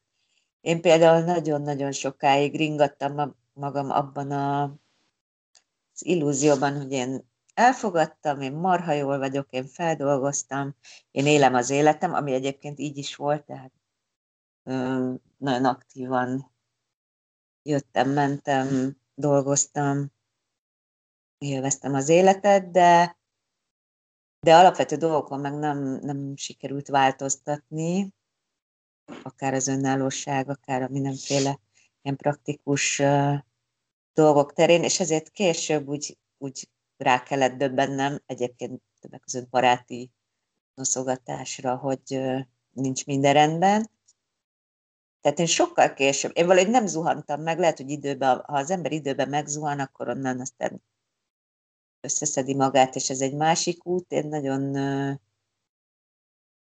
én 0.62 0.82
például 0.82 1.24
nagyon-nagyon 1.24 1.92
sokáig 1.92 2.56
ringattam 2.56 3.36
magam 3.54 3.90
abban 3.90 4.32
a, 4.32 4.64
az 5.94 6.06
illúzióban, 6.06 6.78
hogy 6.78 6.92
én 6.92 7.30
elfogadtam, 7.54 8.42
én 8.42 8.54
marha 8.54 8.92
jól 8.92 9.18
vagyok, 9.18 9.48
én 9.50 9.66
feldolgoztam, 9.66 10.76
én 11.12 11.26
élem 11.26 11.54
az 11.54 11.70
életem, 11.70 12.14
ami 12.14 12.34
egyébként 12.34 12.80
így 12.80 12.98
is 12.98 13.16
volt, 13.16 13.44
tehát 13.44 13.72
nagyon 15.38 15.66
aktívan 15.66 16.52
jöttem, 17.64 18.10
mentem, 18.10 18.98
dolgoztam, 19.16 20.12
élveztem 21.38 21.94
az 21.94 22.10
életet, 22.10 22.72
de, 22.72 23.18
de 24.40 24.56
alapvető 24.56 24.96
dolgokon 24.96 25.40
meg 25.40 25.54
nem, 25.54 25.78
nem 26.02 26.36
sikerült 26.36 26.88
változtatni, 26.88 28.14
akár 29.24 29.54
az 29.54 29.68
önállóság, 29.68 30.50
akár 30.50 30.82
a 30.82 30.88
mindenféle 30.88 31.60
ilyen 32.02 32.18
praktikus 32.18 33.02
dolgok 34.14 34.54
terén, 34.54 34.84
és 34.84 35.00
ezért 35.00 35.30
később 35.30 35.88
úgy, 35.88 36.18
úgy 36.38 36.70
rá 36.98 37.24
kellett 37.24 37.58
döbbennem, 37.58 38.22
egyébként 38.26 38.82
többek 39.00 39.20
között 39.20 39.50
baráti 39.50 40.12
noszogatásra, 40.74 41.76
hogy 41.76 42.22
nincs 42.72 43.06
minden 43.06 43.34
rendben. 43.34 43.90
Tehát 45.28 45.42
én 45.42 45.56
sokkal 45.56 45.94
később, 45.94 46.32
én 46.34 46.46
valahogy 46.46 46.70
nem 46.70 46.86
zuhantam 46.88 47.42
meg, 47.42 47.60
lehet, 47.60 47.78
hogy 47.78 47.90
időben, 47.90 48.44
ha 48.46 48.58
az 48.58 48.72
ember 48.72 48.92
időben 48.92 49.30
megzuhan, 49.30 49.80
akkor 49.80 50.10
onnan 50.10 50.40
aztán 50.40 50.84
összeszedi 52.02 52.56
magát, 52.56 52.96
és 52.96 53.10
ez 53.10 53.22
egy 53.22 53.34
másik 53.36 53.86
út. 53.86 54.12
Én 54.12 54.28
nagyon 54.28 54.62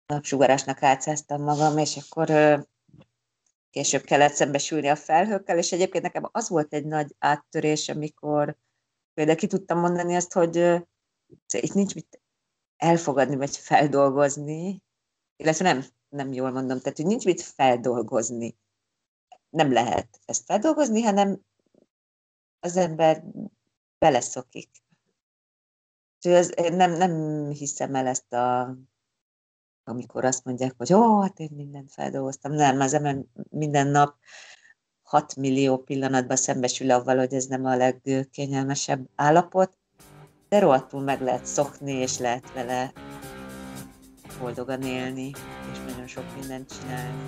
napsugarásnak 0.05 0.83
átszáztam 0.83 1.41
magam, 1.41 1.77
és 1.77 1.97
akkor 1.97 2.29
később 3.69 4.03
kellett 4.03 4.33
szembesülni 4.33 4.87
a 4.87 4.95
felhőkkel, 4.95 5.57
és 5.57 5.71
egyébként 5.71 6.03
nekem 6.03 6.29
az 6.31 6.49
volt 6.49 6.73
egy 6.73 6.85
nagy 6.85 7.15
áttörés, 7.19 7.89
amikor 7.89 8.57
például 9.13 9.37
ki 9.37 9.47
tudtam 9.47 9.79
mondani 9.79 10.15
azt, 10.15 10.33
hogy 10.33 10.55
itt 11.49 11.73
nincs 11.73 11.95
mit 11.95 12.21
elfogadni, 12.77 13.35
vagy 13.35 13.57
feldolgozni, 13.57 14.83
illetve 15.35 15.63
nem, 15.73 15.83
nem 16.13 16.33
jól 16.33 16.51
mondom, 16.51 16.79
tehát 16.79 16.97
hogy 16.97 17.05
nincs 17.05 17.25
mit 17.25 17.41
feldolgozni. 17.41 18.57
Nem 19.49 19.71
lehet 19.71 20.19
ezt 20.25 20.45
feldolgozni, 20.45 21.01
hanem 21.01 21.41
az 22.59 22.77
ember 22.77 23.23
beleszokik. 23.97 24.69
Úgyhogy 26.15 26.33
az, 26.33 26.53
nem, 26.71 26.91
nem 26.91 27.49
hiszem 27.49 27.95
el 27.95 28.07
ezt 28.07 28.33
a 28.33 28.75
amikor 29.83 30.25
azt 30.25 30.43
mondják, 30.43 30.73
hogy 30.77 30.93
ó, 30.93 31.21
hát 31.21 31.39
én 31.39 31.49
mindent 31.55 31.91
feldolgoztam. 31.91 32.51
Nem, 32.51 32.79
az 32.79 32.93
ember 32.93 33.17
minden 33.49 33.87
nap 33.87 34.15
6 35.01 35.35
millió 35.35 35.77
pillanatban 35.77 36.35
szembesül 36.35 36.91
avval, 36.91 37.17
hogy 37.17 37.33
ez 37.33 37.45
nem 37.45 37.65
a 37.65 37.75
legkényelmesebb 37.75 39.09
állapot, 39.15 39.77
de 40.49 40.59
rohadtul 40.59 41.01
meg 41.01 41.21
lehet 41.21 41.45
szokni, 41.45 41.91
és 41.91 42.17
lehet 42.17 42.53
vele 42.53 42.93
boldogan 44.39 44.81
élni, 44.81 45.31
és 45.71 45.77
nagyon 45.87 46.07
sok 46.07 46.23
mindent 46.39 46.73
csinálni. 46.79 47.23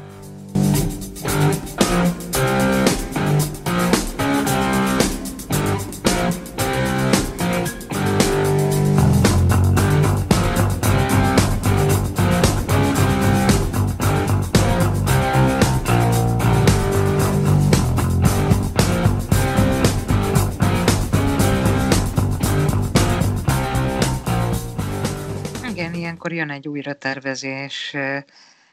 Jön 26.46 26.56
egy 26.56 26.68
újratervezés, 26.68 27.94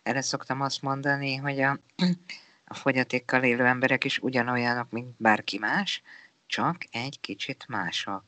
erre 0.03 0.21
szoktam 0.21 0.61
azt 0.61 0.83
mondani, 0.83 1.37
hogy 1.37 1.61
a, 1.61 1.79
a 2.73 2.75
fogyatékkal 2.75 3.43
élő 3.43 3.65
emberek 3.65 4.05
is 4.05 4.19
ugyanolyanok, 4.19 4.91
mint 4.91 5.15
bárki 5.17 5.59
más, 5.59 6.03
csak 6.47 6.77
egy 6.91 7.21
kicsit 7.21 7.65
mások. 7.69 8.25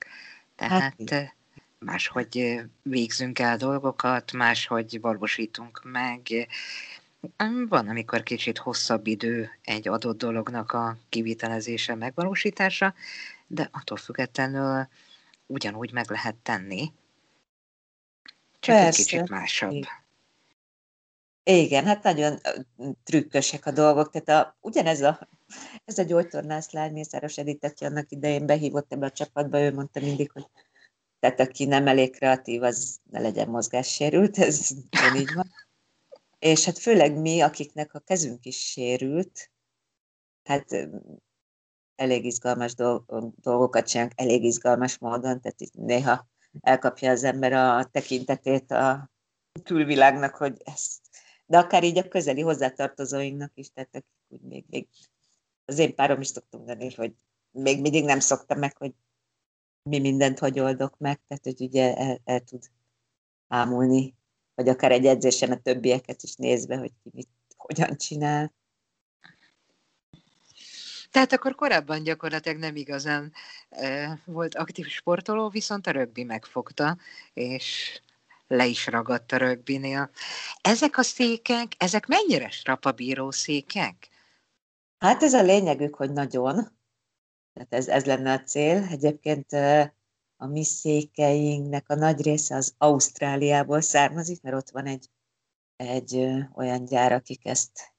Tehát 0.57 0.95
hát, 1.11 1.35
máshogy 1.79 2.61
végzünk 2.83 3.39
el 3.39 3.57
dolgokat, 3.57 4.33
máshogy 4.33 5.01
valósítunk 5.01 5.81
meg. 5.83 6.49
Van, 7.69 7.89
amikor 7.89 8.23
kicsit 8.23 8.59
hosszabb 8.59 9.07
idő 9.07 9.51
egy 9.65 9.89
adott 9.89 10.19
dolognak 10.19 10.73
a 10.73 10.97
kivitelezése, 11.09 11.95
megvalósítása, 11.95 12.95
de 13.47 13.69
attól 13.73 13.97
függetlenül 13.97 14.89
ugyanúgy 15.47 15.93
meg 15.93 16.11
lehet 16.11 16.35
tenni, 16.35 16.93
csak 18.65 18.75
Persze. 18.75 18.87
egy 18.87 18.95
kicsit 18.95 19.29
másabb. 19.29 19.83
Igen, 21.43 21.85
hát 21.85 22.03
nagyon 22.03 22.39
trükkösek 23.05 23.67
a 23.67 23.71
dolgok. 23.71 24.11
Tehát 24.11 24.47
a, 24.47 24.57
ugyanez 24.61 25.01
a, 25.01 25.29
ez 25.85 25.99
a 25.99 26.03
gyógytornász 26.03 26.71
lány, 26.71 26.93
Mészáros 26.93 27.39
Edith, 27.39 27.67
aki 27.67 27.85
annak 27.85 28.11
idején 28.11 28.47
behívott 28.47 28.93
ebbe 28.93 29.07
a 29.07 29.11
csapatba, 29.11 29.61
ő 29.61 29.73
mondta 29.73 30.01
mindig, 30.01 30.31
hogy 30.31 30.47
tehát 31.19 31.41
aki 31.41 31.65
nem 31.65 31.87
elég 31.87 32.17
kreatív, 32.17 32.63
az 32.63 33.01
ne 33.11 33.21
legyen 33.21 33.49
mozgássérült, 33.49 34.39
ez 34.39 34.71
így 35.17 35.35
van. 35.35 35.51
És 36.39 36.65
hát 36.65 36.79
főleg 36.79 37.17
mi, 37.17 37.41
akiknek 37.41 37.95
a 37.95 37.99
kezünk 37.99 38.45
is 38.45 38.71
sérült, 38.71 39.51
hát 40.45 40.89
elég 41.97 42.25
izgalmas 42.25 42.75
dolgokat 43.41 43.87
csinálunk, 43.89 44.13
elég 44.17 44.45
izgalmas 44.45 44.99
módon, 44.99 45.41
tehát 45.41 45.61
itt 45.61 45.75
néha 45.75 46.29
elkapja 46.61 47.11
az 47.11 47.25
ember 47.25 47.53
a 47.53 47.85
tekintetét 47.85 48.71
a 48.71 49.11
külvilágnak, 49.63 50.35
hogy 50.35 50.63
ezt, 50.65 51.01
de 51.47 51.59
akár 51.59 51.85
így 51.85 51.99
a 51.99 52.09
közeli 52.09 52.41
hozzátartozóinknak 52.41 53.53
is, 53.55 53.71
tehát 53.71 53.95
akik 53.95 54.07
úgy 54.29 54.41
még, 54.41 54.65
még 54.69 54.89
az 55.65 55.79
én 55.79 55.95
párom 55.95 56.21
is 56.21 56.27
szoktam 56.27 56.61
mondani, 56.61 56.95
hogy 56.95 57.15
még 57.51 57.81
mindig 57.81 58.05
nem 58.05 58.21
szoktam 58.21 58.59
meg, 58.59 58.77
hogy 58.77 58.93
mi 59.83 59.99
mindent 59.99 60.39
hogy 60.39 60.61
oldok 60.61 60.99
meg, 60.99 61.21
tehát 61.29 61.45
hogy 61.45 61.61
ugye 61.61 61.97
el, 61.97 62.21
el 62.25 62.41
tud 62.41 62.71
ámulni, 63.49 64.15
vagy 64.55 64.69
akár 64.69 64.93
egy 64.93 65.07
edzésen 65.07 65.53
a 65.53 65.61
többieket 65.61 66.23
is 66.23 66.35
nézve, 66.35 66.77
hogy 66.77 66.93
ki 67.03 67.11
mit, 67.13 67.29
hogyan 67.57 67.97
csinál. 67.97 68.53
Tehát 71.15 71.33
akkor 71.33 71.55
korábban 71.55 72.03
gyakorlatilag 72.03 72.59
nem 72.59 72.77
igazán 72.77 73.33
e, 73.69 74.19
volt 74.25 74.55
aktív 74.55 74.87
sportoló, 74.87 75.49
viszont 75.49 75.87
a 75.87 75.91
rögbi 75.91 76.25
megfogta, 76.25 76.97
és 77.33 78.01
le 78.47 78.67
is 78.67 78.87
ragadt 78.87 79.33
a 79.33 79.37
rögbinél. 79.37 80.11
Ezek 80.61 80.99
a 80.99 81.03
székek, 81.03 81.73
ezek 81.79 82.07
mennyire 82.07 82.51
strapabíró 82.51 83.31
székek? 83.31 84.09
Hát 84.99 85.23
ez 85.23 85.35
a 85.35 85.43
lényegük, 85.43 85.95
hogy 85.95 86.13
nagyon. 86.13 86.55
Tehát 87.53 87.73
ez, 87.73 87.89
ez 87.89 88.05
lenne 88.05 88.33
a 88.33 88.43
cél. 88.43 88.87
Egyébként 88.91 89.53
a 90.37 90.47
mi 90.47 90.65
székeinknek 90.65 91.89
a 91.89 91.95
nagy 91.95 92.23
része 92.23 92.57
az 92.57 92.75
Ausztráliából 92.79 93.81
származik, 93.81 94.43
mert 94.43 94.57
ott 94.57 94.71
van 94.71 94.87
egy, 94.87 95.11
egy 95.77 96.17
olyan 96.55 96.85
gyár, 96.85 97.13
akik 97.13 97.47
ezt 97.47 97.94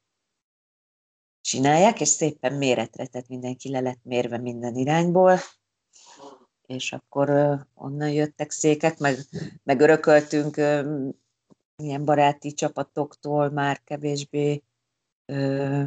csinálják, 1.45 2.01
és 2.01 2.07
szépen 2.07 2.53
méretre, 2.53 3.05
tehát 3.05 3.27
mindenki 3.27 3.69
le 3.69 3.79
lett 3.79 4.03
mérve 4.03 4.37
minden 4.37 4.75
irányból, 4.75 5.39
és 6.65 6.91
akkor 6.91 7.29
onnan 7.73 8.11
jöttek 8.11 8.51
székek, 8.51 8.97
meg, 8.97 9.17
meg 9.63 9.79
örököltünk 9.79 10.57
ilyen 11.75 12.05
baráti 12.05 12.53
csapatoktól 12.53 13.49
már 13.49 13.81
kevésbé 13.83 14.63
ö, 15.25 15.83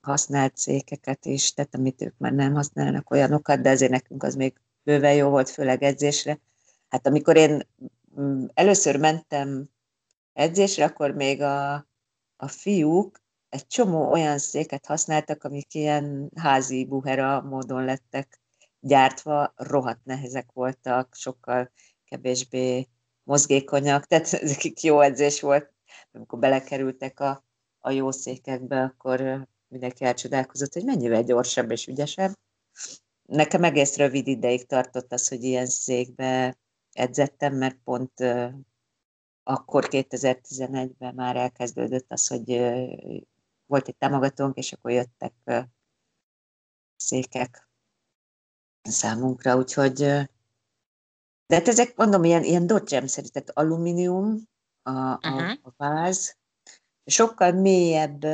használt 0.00 0.56
székeket 0.56 1.24
is, 1.24 1.52
tehát 1.52 1.74
amit 1.74 2.02
ők 2.02 2.18
már 2.18 2.32
nem 2.32 2.54
használnak 2.54 3.10
olyanokat, 3.10 3.60
de 3.60 3.70
azért 3.70 3.90
nekünk 3.90 4.22
az 4.22 4.34
még 4.34 4.60
bőven 4.82 5.14
jó 5.14 5.28
volt, 5.28 5.50
főleg 5.50 5.82
edzésre. 5.82 6.40
Hát 6.88 7.06
amikor 7.06 7.36
én 7.36 7.68
mm, 8.20 8.44
először 8.54 8.96
mentem 8.96 9.70
edzésre, 10.32 10.84
akkor 10.84 11.10
még 11.10 11.42
a, 11.42 11.74
a 12.36 12.48
fiúk 12.48 13.19
egy 13.50 13.66
csomó 13.66 14.10
olyan 14.10 14.38
széket 14.38 14.86
használtak, 14.86 15.44
amik 15.44 15.74
ilyen 15.74 16.30
házi 16.36 16.84
buhera 16.84 17.40
módon 17.40 17.84
lettek 17.84 18.40
gyártva, 18.80 19.52
rohadt 19.56 20.04
nehezek 20.04 20.52
voltak, 20.52 21.14
sokkal 21.14 21.70
kevésbé 22.04 22.88
mozgékonyak, 23.22 24.06
tehát 24.06 24.32
ezek 24.42 24.82
jó 24.82 25.00
edzés 25.00 25.40
volt. 25.40 25.72
Amikor 26.12 26.38
belekerültek 26.38 27.20
a, 27.20 27.44
a 27.78 27.90
jó 27.90 28.10
székekbe, 28.10 28.82
akkor 28.82 29.48
mindenki 29.68 30.04
elcsodálkozott, 30.04 30.72
hogy 30.72 30.84
mennyivel 30.84 31.22
gyorsabb 31.22 31.70
és 31.70 31.86
ügyesebb. 31.86 32.32
Nekem 33.22 33.64
egész 33.64 33.96
rövid 33.96 34.26
ideig 34.26 34.66
tartott 34.66 35.12
az, 35.12 35.28
hogy 35.28 35.44
ilyen 35.44 35.66
székbe 35.66 36.58
edzettem, 36.92 37.54
mert 37.54 37.78
pont 37.84 38.12
akkor 39.42 39.86
2011-ben 39.90 41.14
már 41.14 41.36
elkezdődött 41.36 42.12
az, 42.12 42.26
hogy 42.26 42.50
volt 43.70 43.88
egy 43.88 43.96
támogatónk, 43.96 44.56
és 44.56 44.72
akkor 44.72 44.90
jöttek 44.90 45.32
székek 46.96 47.68
számunkra, 48.82 49.56
úgyhogy 49.56 49.94
de 51.46 51.56
hát 51.56 51.68
ezek, 51.68 51.96
mondom, 51.96 52.24
ilyen, 52.24 52.44
ilyen 52.44 52.66
dodgem-szerű, 52.66 53.26
tehát 53.26 53.50
alumínium 53.50 54.48
a, 54.82 54.90
a, 54.90 55.18
uh-huh. 55.22 55.58
a 55.62 55.72
váz, 55.76 56.38
sokkal 57.04 57.52
mélyebb 57.52 58.24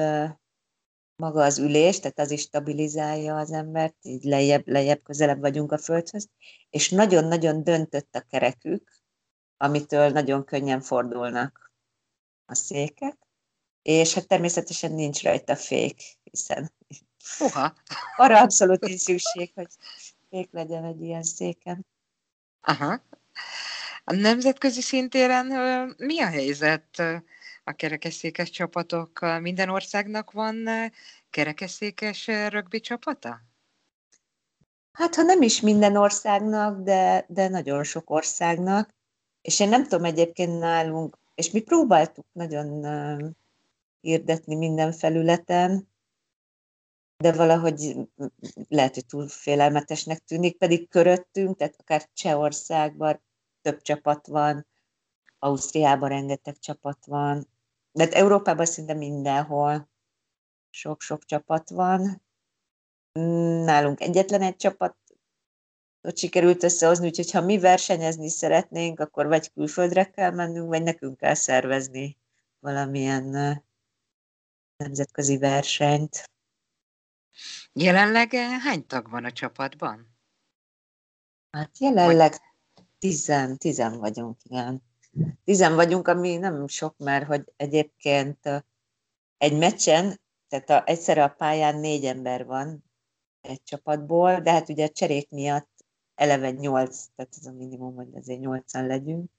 maga 1.17 1.45
az 1.45 1.59
ülés, 1.59 2.01
tehát 2.01 2.19
az 2.19 2.31
is 2.31 2.41
stabilizálja 2.41 3.37
az 3.37 3.53
embert, 3.53 3.97
így 4.03 4.25
lejjebb, 4.25 4.69
lejjebb, 4.69 5.03
közelebb 5.03 5.41
vagyunk 5.41 5.73
a 5.73 5.79
földhöz, 5.79 6.29
és 6.71 6.91
nagyon-nagyon 6.91 7.65
döntött 7.65 8.15
a 8.15 8.21
kerekük, 8.21 9.03
amitől 9.57 10.11
nagyon 10.11 10.45
könnyen 10.45 10.81
fordulnak 10.81 11.73
a 12.45 12.55
székek, 12.55 13.26
és 13.87 14.15
hát 14.15 14.27
természetesen 14.27 14.93
nincs 14.93 15.23
rajta 15.23 15.57
fék, 15.57 16.03
hiszen 16.23 16.73
Uha. 17.41 17.75
arra 18.17 18.41
abszolút 18.41 18.81
nincs 18.81 19.01
szükség, 19.01 19.53
hogy 19.55 19.67
fék 20.31 20.49
legyen 20.53 20.85
egy 20.85 21.03
ilyen 21.03 21.23
széken. 21.23 21.87
Aha. 22.61 23.03
A 24.05 24.15
nemzetközi 24.15 24.81
szintéren 24.81 25.47
mi 25.97 26.21
a 26.21 26.27
helyzet 26.27 27.03
a 27.65 27.73
kerekesszékes 27.73 28.51
csapatokkal? 28.51 29.41
Minden 29.41 29.69
országnak 29.69 30.31
van 30.31 30.69
kerekesszékes 31.31 32.27
rögbi 32.27 32.81
csapata? 32.81 33.41
Hát, 34.93 35.15
ha 35.15 35.23
nem 35.23 35.43
is 35.43 35.61
minden 35.61 35.97
országnak, 35.97 36.83
de, 36.83 37.25
de 37.29 37.49
nagyon 37.49 37.85
sok 37.85 38.11
országnak. 38.11 38.95
És 39.43 39.61
én 39.61 39.69
nem 39.69 39.83
tudom 39.83 40.05
egyébként 40.05 40.59
nálunk, 40.59 41.19
és 41.35 41.51
mi 41.51 41.61
próbáltuk 41.61 42.27
nagyon 42.33 42.85
hirdetni 44.07 44.55
minden 44.55 44.93
felületen, 44.93 45.89
de 47.17 47.33
valahogy 47.33 47.97
lehet, 48.69 48.95
hogy 48.95 49.07
túl 49.07 49.29
félelmetesnek 49.29 50.19
tűnik, 50.19 50.59
pedig 50.59 50.89
köröttünk, 50.89 51.57
tehát 51.57 51.77
akár 51.79 52.09
Csehországban 52.13 53.23
több 53.63 53.83
csapat 53.83 54.27
van, 54.27 54.67
Ausztriában 55.39 56.09
rengeteg 56.09 56.59
csapat 56.59 57.07
van, 57.07 57.49
de 57.93 58.03
hát 58.03 58.15
Európában 58.15 58.67
szinte 58.67 58.95
mindenhol 58.95 59.89
sok-sok 60.71 61.25
csapat 61.25 61.71
van. 61.71 62.23
Nálunk 63.65 64.01
egyetlen 64.01 64.43
egy 64.43 64.57
csapat 64.57 64.97
ott 66.03 66.19
sikerült 66.19 66.63
összehozni, 66.63 67.07
úgyhogy 67.07 67.31
ha 67.31 67.41
mi 67.41 67.59
versenyezni 67.59 68.29
szeretnénk, 68.29 69.01
akkor 69.01 69.27
vagy 69.27 69.53
külföldre 69.53 70.11
kell 70.11 70.31
mennünk, 70.31 70.69
vagy 70.69 70.83
nekünk 70.83 71.17
kell 71.17 71.35
szervezni 71.35 72.19
valamilyen 72.61 73.65
nemzetközi 74.77 75.39
versenyt. 75.39 76.31
Jelenleg 77.73 78.35
eh, 78.35 78.61
hány 78.61 78.87
tag 78.87 79.11
van 79.11 79.25
a 79.25 79.33
csapatban? 79.33 80.17
Hát 81.51 81.79
jelenleg 81.79 82.35
tizen, 82.99 83.59
tizen 83.59 83.99
vagyunk, 83.99 84.37
igen. 84.43 84.83
Tizen 85.45 85.75
vagyunk, 85.75 86.09
ami 86.09 86.37
nem 86.37 86.67
sok, 86.69 86.97
mert 86.99 87.27
hogy 87.27 87.53
egyébként 87.57 88.65
egy 89.39 89.59
meccsen, 89.59 90.21
tehát 90.49 90.71
a, 90.71 90.83
egyszerre 90.87 91.25
a 91.25 91.29
pályán 91.29 91.77
négy 91.77 92.05
ember 92.05 92.45
van 92.45 92.85
egy 93.41 93.63
csapatból, 93.63 94.41
de 94.41 94.53
hát 94.53 94.69
ugye 94.69 94.85
a 94.85 94.89
cserék 94.89 95.31
miatt 95.31 95.85
eleve 96.15 96.51
nyolc, 96.51 97.07
tehát 97.15 97.35
ez 97.37 97.47
a 97.47 97.53
minimum, 97.53 97.95
hogy 97.95 98.15
azért 98.15 98.41
nyolcan 98.41 98.87
legyünk 98.87 99.31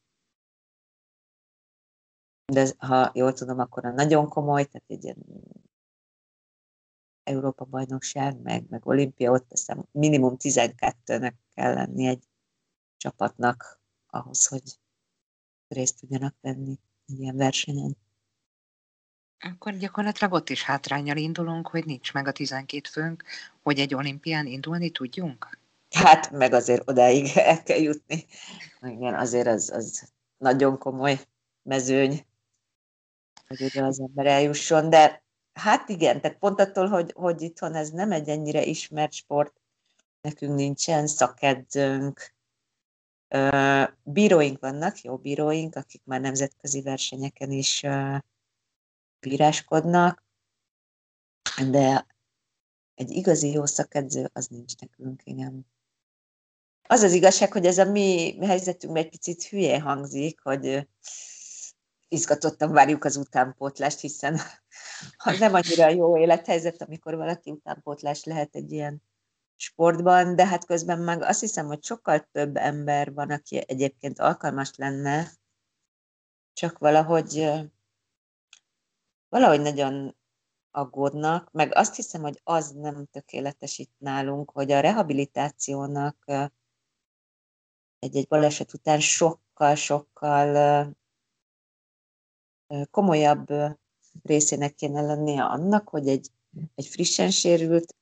de 2.53 2.73
ha 2.77 3.11
jól 3.13 3.33
tudom, 3.33 3.59
akkor 3.59 3.85
a 3.85 3.91
nagyon 3.91 4.29
komoly, 4.29 4.65
tehát 4.65 4.89
egy 4.89 5.03
ilyen 5.03 5.25
Európa 7.23 7.65
bajnokság, 7.65 8.41
meg, 8.41 8.69
meg 8.69 8.85
olimpia, 8.85 9.31
ott 9.31 9.47
teszem, 9.47 9.85
minimum 9.91 10.35
12-nek 10.39 11.33
kell 11.53 11.73
lenni 11.73 12.05
egy 12.05 12.23
csapatnak 12.97 13.81
ahhoz, 14.07 14.47
hogy 14.47 14.79
részt 15.67 15.99
tudjanak 15.99 16.35
venni 16.41 16.79
egy 17.05 17.19
ilyen 17.19 17.35
versenyen. 17.35 17.97
Akkor 19.39 19.77
gyakorlatilag 19.77 20.33
ott 20.33 20.49
is 20.49 20.63
hátrányjal 20.63 21.17
indulunk, 21.17 21.67
hogy 21.67 21.85
nincs 21.85 22.13
meg 22.13 22.27
a 22.27 22.31
12 22.31 22.89
főnk, 22.89 23.23
hogy 23.61 23.79
egy 23.79 23.93
olimpián 23.93 24.45
indulni 24.45 24.89
tudjunk? 24.89 25.59
Hát, 25.89 26.31
meg 26.31 26.53
azért 26.53 26.89
odáig 26.89 27.27
el 27.35 27.63
kell 27.63 27.79
jutni. 27.79 28.25
Igen, 28.81 29.15
azért 29.15 29.47
az, 29.47 29.69
az 29.69 30.11
nagyon 30.37 30.77
komoly 30.77 31.19
mezőny, 31.61 32.25
hogy 33.47 33.63
oda 33.63 33.85
az 33.85 33.99
ember 33.99 34.25
eljusson, 34.25 34.89
de 34.89 35.23
hát 35.53 35.89
igen, 35.89 36.21
tehát 36.21 36.37
pont 36.37 36.59
attól, 36.59 36.87
hogy, 36.87 37.11
hogy 37.15 37.41
itthon 37.41 37.75
ez 37.75 37.89
nem 37.89 38.11
egy 38.11 38.29
ennyire 38.29 38.63
ismert 38.63 39.13
sport, 39.13 39.61
nekünk 40.21 40.55
nincsen 40.55 41.07
szakedzőnk, 41.07 42.35
bíróink 44.03 44.59
vannak, 44.59 45.01
jó 45.01 45.17
bíróink, 45.17 45.75
akik 45.75 46.01
már 46.05 46.21
nemzetközi 46.21 46.81
versenyeken 46.81 47.51
is 47.51 47.83
bíráskodnak, 49.19 50.23
de 51.69 52.07
egy 52.95 53.11
igazi 53.11 53.51
jó 53.51 53.65
szakedző 53.65 54.29
az 54.33 54.47
nincs 54.47 54.75
nekünk, 54.77 55.21
igen. 55.23 55.67
Az 56.81 57.01
az 57.01 57.13
igazság, 57.13 57.51
hogy 57.51 57.65
ez 57.65 57.77
a 57.77 57.91
mi 57.91 58.37
helyzetünkben 58.41 59.03
egy 59.03 59.09
picit 59.09 59.43
hülye 59.43 59.81
hangzik, 59.81 60.39
hogy 60.41 60.87
izgatottan 62.07 62.71
várjuk 62.71 63.03
az 63.03 63.15
utánpótlást, 63.15 63.99
hiszen 63.99 64.39
ha 65.23 65.31
nem 65.31 65.53
annyira 65.53 65.89
jó 65.89 66.17
élethelyzet, 66.17 66.81
amikor 66.81 67.15
valaki 67.15 67.51
utánpótlás 67.51 68.23
lehet 68.23 68.55
egy 68.55 68.71
ilyen 68.71 69.01
sportban, 69.55 70.35
de 70.35 70.45
hát 70.45 70.65
közben 70.65 70.99
meg 70.99 71.21
azt 71.21 71.39
hiszem, 71.39 71.65
hogy 71.65 71.83
sokkal 71.83 72.27
több 72.31 72.55
ember 72.55 73.13
van, 73.13 73.31
aki 73.31 73.63
egyébként 73.67 74.19
alkalmas 74.19 74.75
lenne, 74.75 75.31
csak 76.53 76.77
valahogy 76.77 77.49
valahogy 79.29 79.61
nagyon 79.61 80.15
aggódnak, 80.71 81.51
meg 81.51 81.75
azt 81.75 81.95
hiszem, 81.95 82.21
hogy 82.21 82.41
az 82.43 82.71
nem 82.71 83.05
tökéletes 83.05 83.77
itt 83.77 83.93
nálunk, 83.97 84.51
hogy 84.51 84.71
a 84.71 84.79
rehabilitációnak 84.79 86.25
egy-egy 87.99 88.27
baleset 88.27 88.73
után 88.73 88.99
sokkal-sokkal 88.99 90.95
komolyabb 92.91 93.47
részének 94.23 94.75
kéne 94.75 95.01
lennie 95.01 95.43
annak, 95.43 95.89
hogy 95.89 96.07
egy, 96.07 96.29
egy 96.75 96.87
frissen 96.87 97.29
sérült 97.29 97.95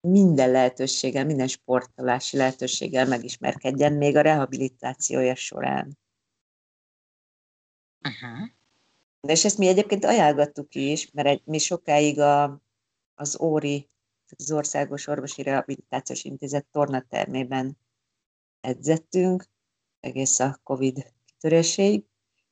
minden 0.00 0.50
lehetőséggel, 0.50 1.24
minden 1.24 1.48
sportolási 1.48 2.36
lehetőséggel 2.36 3.06
megismerkedjen 3.06 3.92
még 3.92 4.16
a 4.16 4.20
rehabilitációja 4.20 5.34
során. 5.34 5.98
Uh-huh. 8.08 8.48
És 9.20 9.44
ezt 9.44 9.58
mi 9.58 9.66
egyébként 9.66 10.04
ajánlgattuk 10.04 10.74
is, 10.74 11.10
mert 11.12 11.28
egy, 11.28 11.42
mi 11.44 11.58
sokáig 11.58 12.20
a, 12.20 12.60
az 13.14 13.40
óri, 13.40 13.88
az 14.36 14.52
Országos 14.52 15.06
Orvosi 15.06 15.42
Rehabilitációs 15.42 16.24
Intézet 16.24 16.66
tornatermében 16.70 17.78
edzettünk, 18.60 19.44
egész 20.00 20.38
a 20.38 20.60
Covid 20.62 21.12
kitöréséig, 21.24 22.04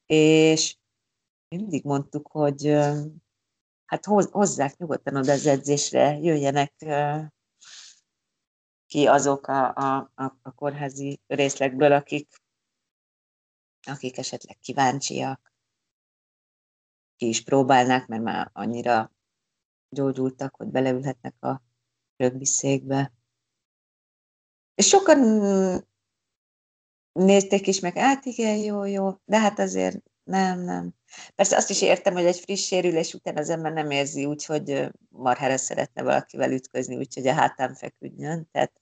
és 0.07 0.77
mindig 1.49 1.85
mondtuk, 1.85 2.27
hogy 2.31 2.67
hát 3.85 4.05
hozzák 4.05 4.77
nyugodtan 4.77 5.17
oda 5.17 5.33
az 5.33 5.47
edzésre, 5.47 6.19
jöjjenek 6.19 6.73
ki 8.87 9.07
azok 9.07 9.47
a, 9.47 9.75
a, 9.75 10.11
a, 10.15 10.53
kórházi 10.55 11.21
részlegből, 11.27 11.93
akik, 11.93 12.29
akik 13.87 14.19
esetleg 14.19 14.59
kíváncsiak, 14.59 15.53
ki 17.17 17.29
is 17.29 17.43
próbálnák, 17.43 18.07
mert 18.07 18.23
már 18.23 18.51
annyira 18.53 19.13
gyógyultak, 19.89 20.55
hogy 20.55 20.69
beleülhetnek 20.69 21.43
a 21.45 21.63
rögbiszékbe. 22.17 23.13
És 24.75 24.87
sokan 24.87 25.19
nézték 27.13 27.67
is 27.67 27.81
meg, 27.81 27.97
hát 27.97 28.25
igen, 28.25 28.57
jó, 28.57 28.85
jó, 28.85 29.11
de 29.25 29.39
hát 29.39 29.59
azért 29.59 30.14
nem, 30.25 30.61
nem. 30.61 30.95
Persze 31.35 31.57
azt 31.57 31.71
is 31.71 31.83
értem, 31.83 32.13
hogy 32.13 32.25
egy 32.25 32.39
friss 32.39 32.67
sérülés 32.67 33.15
után 33.15 33.37
az 33.37 33.49
ember 33.51 33.73
nem 33.73 33.91
érzi 33.91 34.25
úgy, 34.25 34.45
hogy 34.45 34.91
marhára 35.09 35.57
szeretne 35.57 36.03
valakivel 36.03 36.53
ütközni, 36.53 36.97
úgyhogy 36.97 37.27
a 37.27 37.33
hátán 37.33 37.75
feküdjön. 37.75 38.49
Tehát 38.53 38.73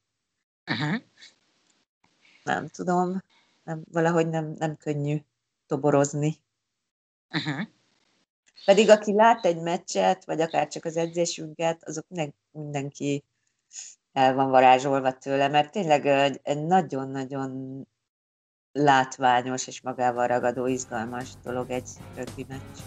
uh-huh. 0.67 1.01
nem 2.45 2.69
tudom, 2.69 3.23
nem, 3.65 3.83
valahogy 3.91 4.29
nem, 4.29 4.55
nem 4.59 4.77
könnyű 4.77 5.23
toborozni. 5.67 6.37
Uh-huh. 7.31 7.67
Pedig 8.65 8.91
aki 8.91 9.13
lát 9.13 9.45
egy 9.45 9.61
meccset, 9.61 10.25
vagy 10.25 10.41
akár 10.41 10.69
csak 10.69 10.85
az 10.85 10.97
edzésünket, 10.97 11.85
azok 11.85 12.05
minden, 12.09 12.35
mindenki 12.51 13.25
el 14.13 14.35
van 14.35 14.51
varázsolva 14.51 15.19
tőle, 15.19 15.49
mert 15.49 15.73
tényleg 15.73 16.07
egy 16.43 16.65
nagyon-nagyon 16.65 17.83
látványos 18.73 19.67
és 19.67 19.81
magával 19.81 20.27
ragadó, 20.27 20.67
izgalmas 20.67 21.29
dolog 21.43 21.71
egy 21.71 21.89
rögbi 22.15 22.47
meccs. 22.49 22.79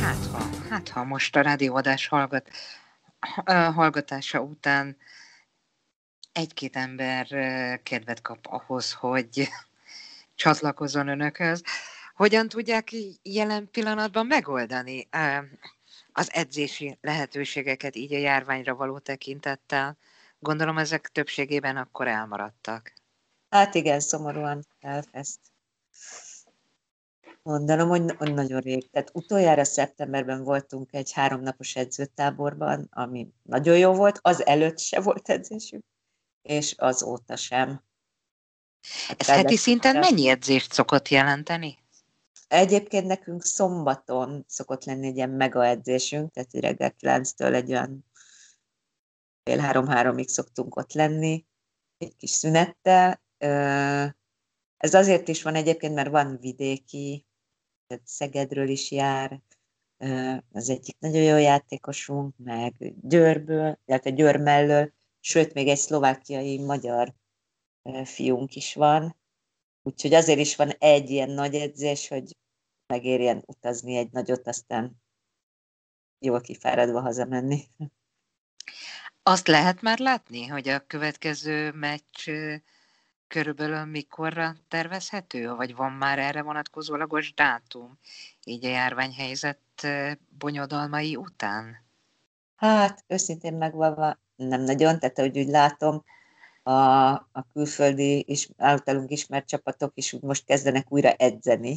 Hát 0.00 0.26
ha, 0.32 0.42
hát 0.68 0.88
ha 0.88 1.04
most 1.04 1.36
a 1.36 1.40
rádióadás 1.40 2.06
hallgat, 2.08 2.50
hallgatása 3.74 4.40
után 4.40 4.96
egy-két 6.32 6.76
ember 6.76 7.26
kedvet 7.82 8.22
kap 8.22 8.46
ahhoz, 8.46 8.92
hogy 8.92 9.48
csatlakozzon 10.34 11.08
önökhöz, 11.08 11.62
hogyan 12.16 12.48
tudják 12.48 12.90
jelen 13.22 13.70
pillanatban 13.70 14.26
megoldani 14.26 15.08
az 16.12 16.32
edzési 16.32 16.98
lehetőségeket 17.00 17.96
így 17.96 18.14
a 18.14 18.18
járványra 18.18 18.74
való 18.74 18.98
tekintettel? 18.98 19.98
Gondolom 20.38 20.78
ezek 20.78 21.08
többségében 21.08 21.76
akkor 21.76 22.08
elmaradtak. 22.08 22.92
Hát 23.50 23.74
igen, 23.74 24.00
szomorúan 24.00 24.66
kell 24.80 25.02
ezt 25.10 25.40
mondanom, 27.42 27.88
hogy 28.18 28.34
nagyon 28.34 28.60
rég. 28.60 28.90
Tehát 28.90 29.10
utoljára 29.12 29.64
szeptemberben 29.64 30.42
voltunk 30.42 30.92
egy 30.92 31.12
háromnapos 31.12 31.76
edzőtáborban, 31.76 32.88
ami 32.90 33.28
nagyon 33.42 33.78
jó 33.78 33.92
volt, 33.92 34.18
az 34.22 34.46
előtt 34.46 34.78
se 34.78 35.00
volt 35.00 35.28
edzésünk, 35.28 35.84
és 36.42 36.74
azóta 36.76 37.36
sem. 37.36 37.82
Hát 39.08 39.20
Ez 39.20 39.26
heti 39.26 39.56
szinten 39.56 39.96
mennyi 39.96 40.28
edzést 40.28 40.72
szokott 40.72 41.08
jelenteni? 41.08 41.84
Egyébként 42.48 43.06
nekünk 43.06 43.44
szombaton 43.44 44.44
szokott 44.48 44.84
lenni 44.84 45.06
egy 45.06 45.16
ilyen 45.16 45.30
mega 45.30 45.66
edzésünk, 45.66 46.32
tehát 46.32 46.52
reggel 46.52 46.94
9-től 47.00 47.54
egy 47.54 47.70
olyan 47.70 48.04
fél 49.42 49.58
három-háromig 49.58 50.28
szoktunk 50.28 50.76
ott 50.76 50.92
lenni, 50.92 51.46
egy 51.98 52.16
kis 52.16 52.30
szünettel. 52.30 53.22
Ez 54.76 54.94
azért 54.94 55.28
is 55.28 55.42
van 55.42 55.54
egyébként, 55.54 55.94
mert 55.94 56.10
van 56.10 56.38
vidéki, 56.40 57.26
tehát 57.86 58.06
Szegedről 58.06 58.68
is 58.68 58.90
jár, 58.90 59.40
az 60.52 60.68
egyik 60.68 60.98
nagyon 60.98 61.22
jó 61.22 61.36
játékosunk, 61.36 62.34
meg 62.36 62.94
Győrből, 63.02 63.78
illetve 63.84 64.10
Győr 64.10 64.36
mellől, 64.36 64.92
sőt, 65.20 65.54
még 65.54 65.68
egy 65.68 65.76
szlovákiai 65.76 66.58
magyar 66.58 67.14
fiunk 68.04 68.56
is 68.56 68.74
van, 68.74 69.16
Úgyhogy 69.86 70.14
azért 70.14 70.38
is 70.38 70.56
van 70.56 70.70
egy 70.78 71.10
ilyen 71.10 71.30
nagy 71.30 71.54
edzés, 71.54 72.08
hogy 72.08 72.36
megérjen 72.86 73.42
utazni 73.46 73.96
egy 73.96 74.10
nagyot, 74.12 74.46
aztán 74.46 75.02
jól 76.18 76.40
kifáradva 76.40 77.00
hazamenni. 77.00 77.64
Azt 79.22 79.46
lehet 79.46 79.82
már 79.82 79.98
látni, 79.98 80.46
hogy 80.46 80.68
a 80.68 80.86
következő 80.86 81.72
meccs 81.72 82.30
körülbelül 83.26 83.84
mikorra 83.84 84.56
tervezhető, 84.68 85.54
vagy 85.54 85.74
van 85.74 85.92
már 85.92 86.18
erre 86.18 86.42
vonatkozólagos 86.42 87.34
dátum, 87.34 87.98
így 88.44 88.64
a 88.64 88.68
járványhelyzet 88.68 89.86
bonyodalmai 90.38 91.16
után? 91.16 91.84
Hát, 92.56 93.04
őszintén 93.06 93.54
megvalva 93.54 94.18
nem 94.36 94.60
nagyon, 94.60 94.98
tehát 94.98 95.18
hogy 95.18 95.38
úgy 95.38 95.48
látom, 95.48 96.04
a, 96.66 97.12
a 97.12 97.46
külföldi 97.52 98.24
is, 98.28 98.48
általunk 98.56 99.10
ismert 99.10 99.46
csapatok 99.46 99.92
is 99.94 100.12
most 100.20 100.44
kezdenek 100.44 100.92
újra 100.92 101.10
edzeni, 101.10 101.76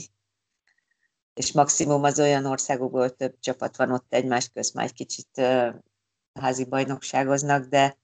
és 1.33 1.51
maximum 1.51 2.03
az 2.03 2.19
olyan 2.19 2.45
országokból 2.45 3.15
több 3.15 3.39
csapat 3.39 3.77
van 3.77 3.91
ott 3.91 4.13
egymás 4.13 4.49
közt, 4.49 4.73
már 4.73 4.85
egy 4.85 4.93
kicsit 4.93 5.27
uh, 5.37 5.75
házi 6.39 6.65
bajnokságoznak, 6.65 7.65
de, 7.65 7.97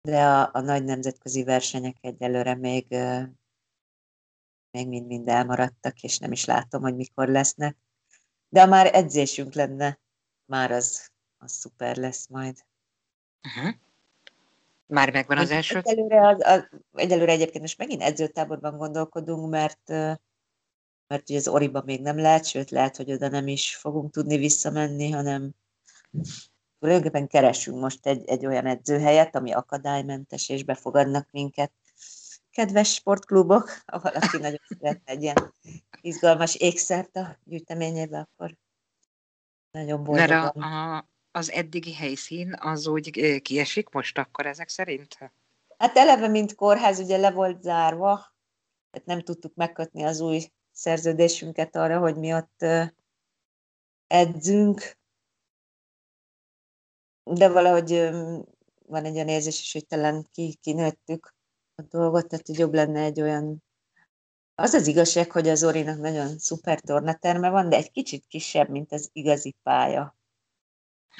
de 0.00 0.24
a, 0.24 0.50
a 0.52 0.60
nagy 0.60 0.84
nemzetközi 0.84 1.44
versenyek 1.44 1.96
egyelőre 2.00 2.54
még, 2.54 2.86
uh, 2.90 3.22
még 4.70 4.88
mind-mind 4.88 5.28
elmaradtak, 5.28 6.02
és 6.02 6.18
nem 6.18 6.32
is 6.32 6.44
látom, 6.44 6.82
hogy 6.82 6.96
mikor 6.96 7.28
lesznek. 7.28 7.76
De 8.48 8.60
ha 8.60 8.66
már 8.66 8.94
edzésünk 8.94 9.54
lenne, 9.54 10.00
már 10.44 10.70
az, 10.70 11.10
az 11.36 11.52
szuper 11.52 11.96
lesz 11.96 12.26
majd. 12.26 12.64
Uh-huh. 13.42 13.74
Már 14.86 15.12
megvan 15.12 15.38
az 15.38 15.50
első? 15.50 15.80
Egyelőre, 15.82 16.28
az, 16.28 16.40
az, 16.44 16.68
egyelőre 16.92 17.32
egyébként 17.32 17.60
most 17.60 17.78
megint 17.78 18.02
edzőtáborban 18.02 18.76
gondolkodunk, 18.76 19.50
mert 19.50 19.92
mert 21.08 21.30
ugye 21.30 21.38
az 21.38 21.48
Oriba 21.48 21.82
még 21.84 22.02
nem 22.02 22.18
lehet, 22.18 22.44
sőt 22.44 22.70
lehet, 22.70 22.96
hogy 22.96 23.12
oda 23.12 23.28
nem 23.28 23.46
is 23.46 23.76
fogunk 23.76 24.12
tudni 24.12 24.36
visszamenni, 24.36 25.10
hanem 25.10 25.50
tulajdonképpen 26.78 27.26
keresünk 27.26 27.80
most 27.80 28.06
egy, 28.06 28.28
egy 28.28 28.46
olyan 28.46 28.66
edzőhelyet, 28.66 29.36
ami 29.36 29.52
akadálymentes, 29.52 30.48
és 30.48 30.64
befogadnak 30.64 31.28
minket. 31.30 31.72
Kedves 32.50 32.92
sportklubok, 32.92 33.82
ha 33.86 34.00
valaki 34.00 34.36
nagyon 34.36 34.60
szeretne 34.78 35.12
egy 35.12 35.22
ilyen 35.22 35.54
izgalmas 36.00 36.54
ékszert 36.54 37.16
a 37.16 37.38
gyűjteményébe, 37.44 38.18
akkor 38.18 38.56
nagyon 39.70 40.04
boldogan. 40.04 40.28
Mert 40.28 40.56
a, 40.56 40.96
a, 40.96 41.08
az 41.36 41.50
eddigi 41.50 41.94
helyszín 41.94 42.54
az 42.58 42.86
úgy 42.86 43.40
kiesik 43.40 43.88
most 43.88 44.18
akkor 44.18 44.46
ezek 44.46 44.68
szerint? 44.68 45.18
Hát 45.78 45.96
eleve, 45.96 46.28
mint 46.28 46.54
kórház, 46.54 46.98
ugye 46.98 47.16
le 47.16 47.30
volt 47.30 47.62
zárva, 47.62 48.34
tehát 48.90 49.06
nem 49.06 49.20
tudtuk 49.20 49.54
megkötni 49.54 50.02
az 50.02 50.20
új 50.20 50.50
szerződésünket 50.72 51.76
arra, 51.76 51.98
hogy 51.98 52.16
mi 52.16 52.34
ott 52.34 52.64
edzünk, 54.06 54.96
de 57.22 57.48
valahogy 57.48 57.90
van 58.86 59.04
egy 59.04 59.14
olyan 59.14 59.28
érzés 59.28 59.60
is, 59.60 59.72
hogy 59.72 59.86
talán 59.86 60.26
ki, 60.32 60.58
kinőttük 60.60 61.34
a 61.74 61.82
dolgot, 61.82 62.28
tehát 62.28 62.46
hogy 62.46 62.58
jobb 62.58 62.74
lenne 62.74 63.00
egy 63.00 63.20
olyan 63.20 63.64
az 64.54 64.74
az 64.74 64.86
igazság, 64.86 65.30
hogy 65.30 65.48
az 65.48 65.64
Orinak 65.64 65.98
nagyon 65.98 66.38
szuper 66.38 66.80
tornaterme 66.80 67.50
van, 67.50 67.68
de 67.68 67.76
egy 67.76 67.90
kicsit 67.90 68.26
kisebb, 68.26 68.68
mint 68.68 68.92
az 68.92 69.08
igazi 69.12 69.56
pálya. 69.62 70.15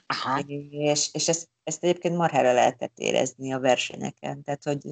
Aha. 0.07 0.41
És, 0.71 1.09
és 1.13 1.29
ezt, 1.29 1.49
ezt 1.65 1.85
egyébként 1.85 2.17
marhára 2.17 2.53
lehetett 2.53 2.99
érezni 2.99 3.53
a 3.53 3.61
versenyeken, 3.61 4.43
tehát 4.43 4.65
hogy, 4.65 4.85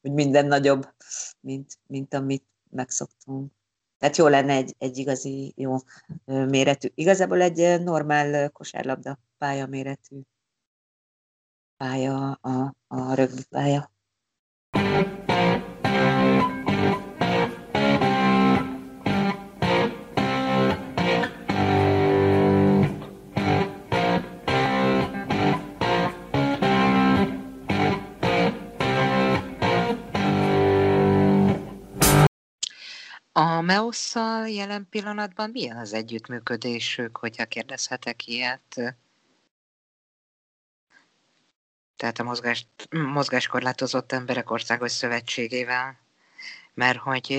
hogy 0.00 0.12
minden 0.12 0.46
nagyobb, 0.46 0.94
mint, 1.40 1.78
mint 1.86 2.14
amit 2.14 2.46
megszoktunk. 2.70 3.52
Tehát 3.98 4.16
jó 4.16 4.26
lenne 4.26 4.52
egy, 4.52 4.74
egy 4.78 4.98
igazi 4.98 5.52
jó 5.56 5.76
méretű. 6.24 6.88
Igazából 6.94 7.40
egy 7.40 7.82
normál 7.82 8.50
kosárlabda 8.50 9.18
pálya 9.38 9.66
méretű 9.66 10.20
pálya 11.76 12.32
a, 12.32 12.74
a 12.86 13.14
rögbi 13.14 13.44
pálya. 13.50 13.90
A 33.34 33.60
MEOS-szal 33.60 34.48
jelen 34.48 34.86
pillanatban 34.90 35.50
milyen 35.50 35.76
az 35.76 35.92
együttműködésük, 35.92 37.16
hogyha 37.16 37.44
kérdezhetek 37.44 38.26
ilyet? 38.26 38.96
Tehát 41.96 42.18
a 42.18 42.22
mozgás, 42.22 42.66
mozgáskorlátozott 42.90 44.12
emberek 44.12 44.50
országos 44.50 44.92
szövetségével. 44.92 45.98
Mert 46.74 46.98
hogy 46.98 47.32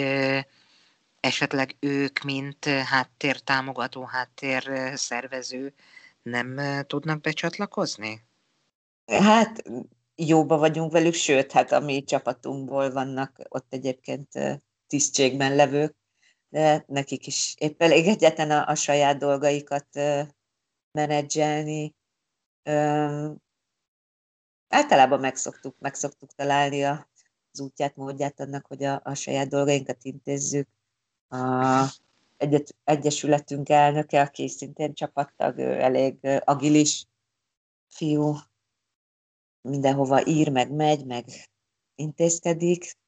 esetleg 1.20 1.76
ők, 1.80 2.20
mint 2.20 2.66
háttér 2.66 3.40
támogató, 3.40 4.04
háttér 4.04 4.92
szervező 4.96 5.74
nem 6.22 6.60
tudnak 6.88 7.22
becsatlakozni? 7.22 8.26
Hát 9.06 9.64
jóba 10.16 10.58
vagyunk 10.58 10.92
velük, 10.92 11.14
sőt, 11.14 11.52
hát 11.52 11.72
a 11.72 11.80
mi 11.80 12.04
csapatunkból 12.04 12.92
vannak 12.92 13.40
ott 13.50 13.74
egyébként 13.74 14.28
tisztségben 14.94 15.56
levők, 15.56 15.96
de 16.50 16.84
nekik 16.88 17.28
is 17.28 17.56
épp 17.58 17.82
elég 17.82 18.08
egyetlen 18.08 18.52
a, 18.52 18.68
a 18.68 18.76
saját 18.76 19.18
dolgaikat 19.18 19.88
menedzselni. 20.92 21.96
Általában 24.68 25.20
megszoktuk, 25.20 25.76
megszoktuk 25.80 26.34
találni 26.36 26.84
a, 26.84 27.10
az 27.52 27.60
útját, 27.60 27.96
módját 27.96 28.40
annak, 28.40 28.66
hogy 28.66 28.84
a, 28.84 29.02
a 29.04 29.14
saját 29.14 29.48
dolgainkat 29.48 30.04
intézzük. 30.04 30.68
A 31.30 31.86
egyet, 32.38 32.76
egyesületünk 32.84 33.70
elnöke, 33.70 34.22
aki 34.22 34.48
szintén 34.48 34.94
csapattag, 34.94 35.58
ő 35.58 35.82
elég 35.82 36.18
agilis 36.44 37.06
fiú, 37.88 38.36
mindenhova 39.62 40.26
ír, 40.26 40.50
meg 40.50 40.72
megy, 40.72 41.06
meg 41.06 41.26
intézkedik, 41.96 43.02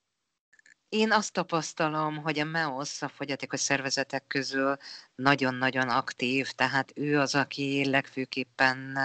én 0.90 1.12
azt 1.12 1.34
tapasztalom, 1.34 2.18
hogy 2.18 2.40
a 2.40 2.44
MEOS 2.44 3.02
a 3.02 3.08
fogyatékos 3.08 3.60
szervezetek 3.60 4.28
közül 4.28 4.78
nagyon-nagyon 5.16 5.90
aktív, 5.90 6.52
tehát 6.52 6.92
ő 6.96 7.20
az, 7.20 7.36
aki 7.36 7.90
legfőképpen 7.90 8.98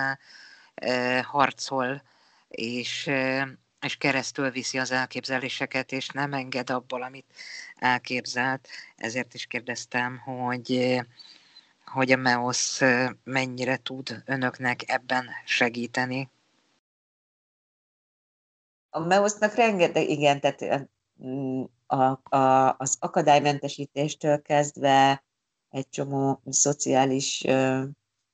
e, 0.74 1.22
harcol, 1.22 2.02
és, 2.48 3.06
e, 3.06 3.48
és 3.80 3.96
keresztül 3.96 4.50
viszi 4.50 4.78
az 4.78 4.90
elképzeléseket, 4.90 5.92
és 5.92 6.08
nem 6.08 6.32
enged 6.32 6.70
abból, 6.70 7.02
amit 7.02 7.32
elképzelt. 7.76 8.68
Ezért 8.96 9.34
is 9.34 9.46
kérdeztem, 9.46 10.18
hogy 10.18 11.00
hogy 11.84 12.12
a 12.12 12.16
MEOS 12.16 12.80
mennyire 13.24 13.76
tud 13.76 14.22
önöknek 14.24 14.80
ebben 14.86 15.28
segíteni. 15.44 16.30
A 18.90 18.98
MEOS-nak 18.98 19.54
rengeteg, 19.54 20.08
igen, 20.08 20.40
tehát 20.40 20.88
a, 21.86 22.36
a, 22.36 22.74
az 22.78 22.96
akadálymentesítéstől 23.00 24.42
kezdve 24.42 25.24
egy 25.68 25.88
csomó 25.88 26.40
szociális 26.50 27.44
ö, 27.44 27.82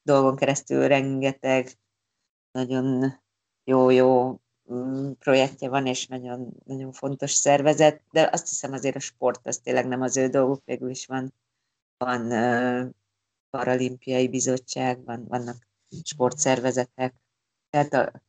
dolgon 0.03 0.37
keresztül 0.37 0.89
rengeteg 0.89 1.79
nagyon 2.51 3.15
jó-jó 3.65 4.41
mm, 4.73 5.11
projektje 5.19 5.69
van, 5.69 5.87
és 5.87 6.07
nagyon, 6.07 6.53
nagyon 6.65 6.93
fontos 6.93 7.33
szervezet, 7.33 8.03
de 8.11 8.29
azt 8.33 8.49
hiszem 8.49 8.73
azért 8.73 8.97
a 8.97 9.01
sport 9.01 9.47
az 9.47 9.59
tényleg 9.59 9.87
nem 9.87 10.01
az 10.01 10.17
ő 10.17 10.29
dolguk, 10.29 10.65
végül 10.65 10.91
is 10.91 11.07
van, 11.07 11.35
van 11.97 12.31
ö, 12.31 12.87
paralimpiai 13.51 14.29
bizottság, 14.29 15.05
van, 15.05 15.25
vannak 15.29 15.67
sportszervezetek. 16.03 17.15
Tehát 17.71 17.93
a, 17.93 18.23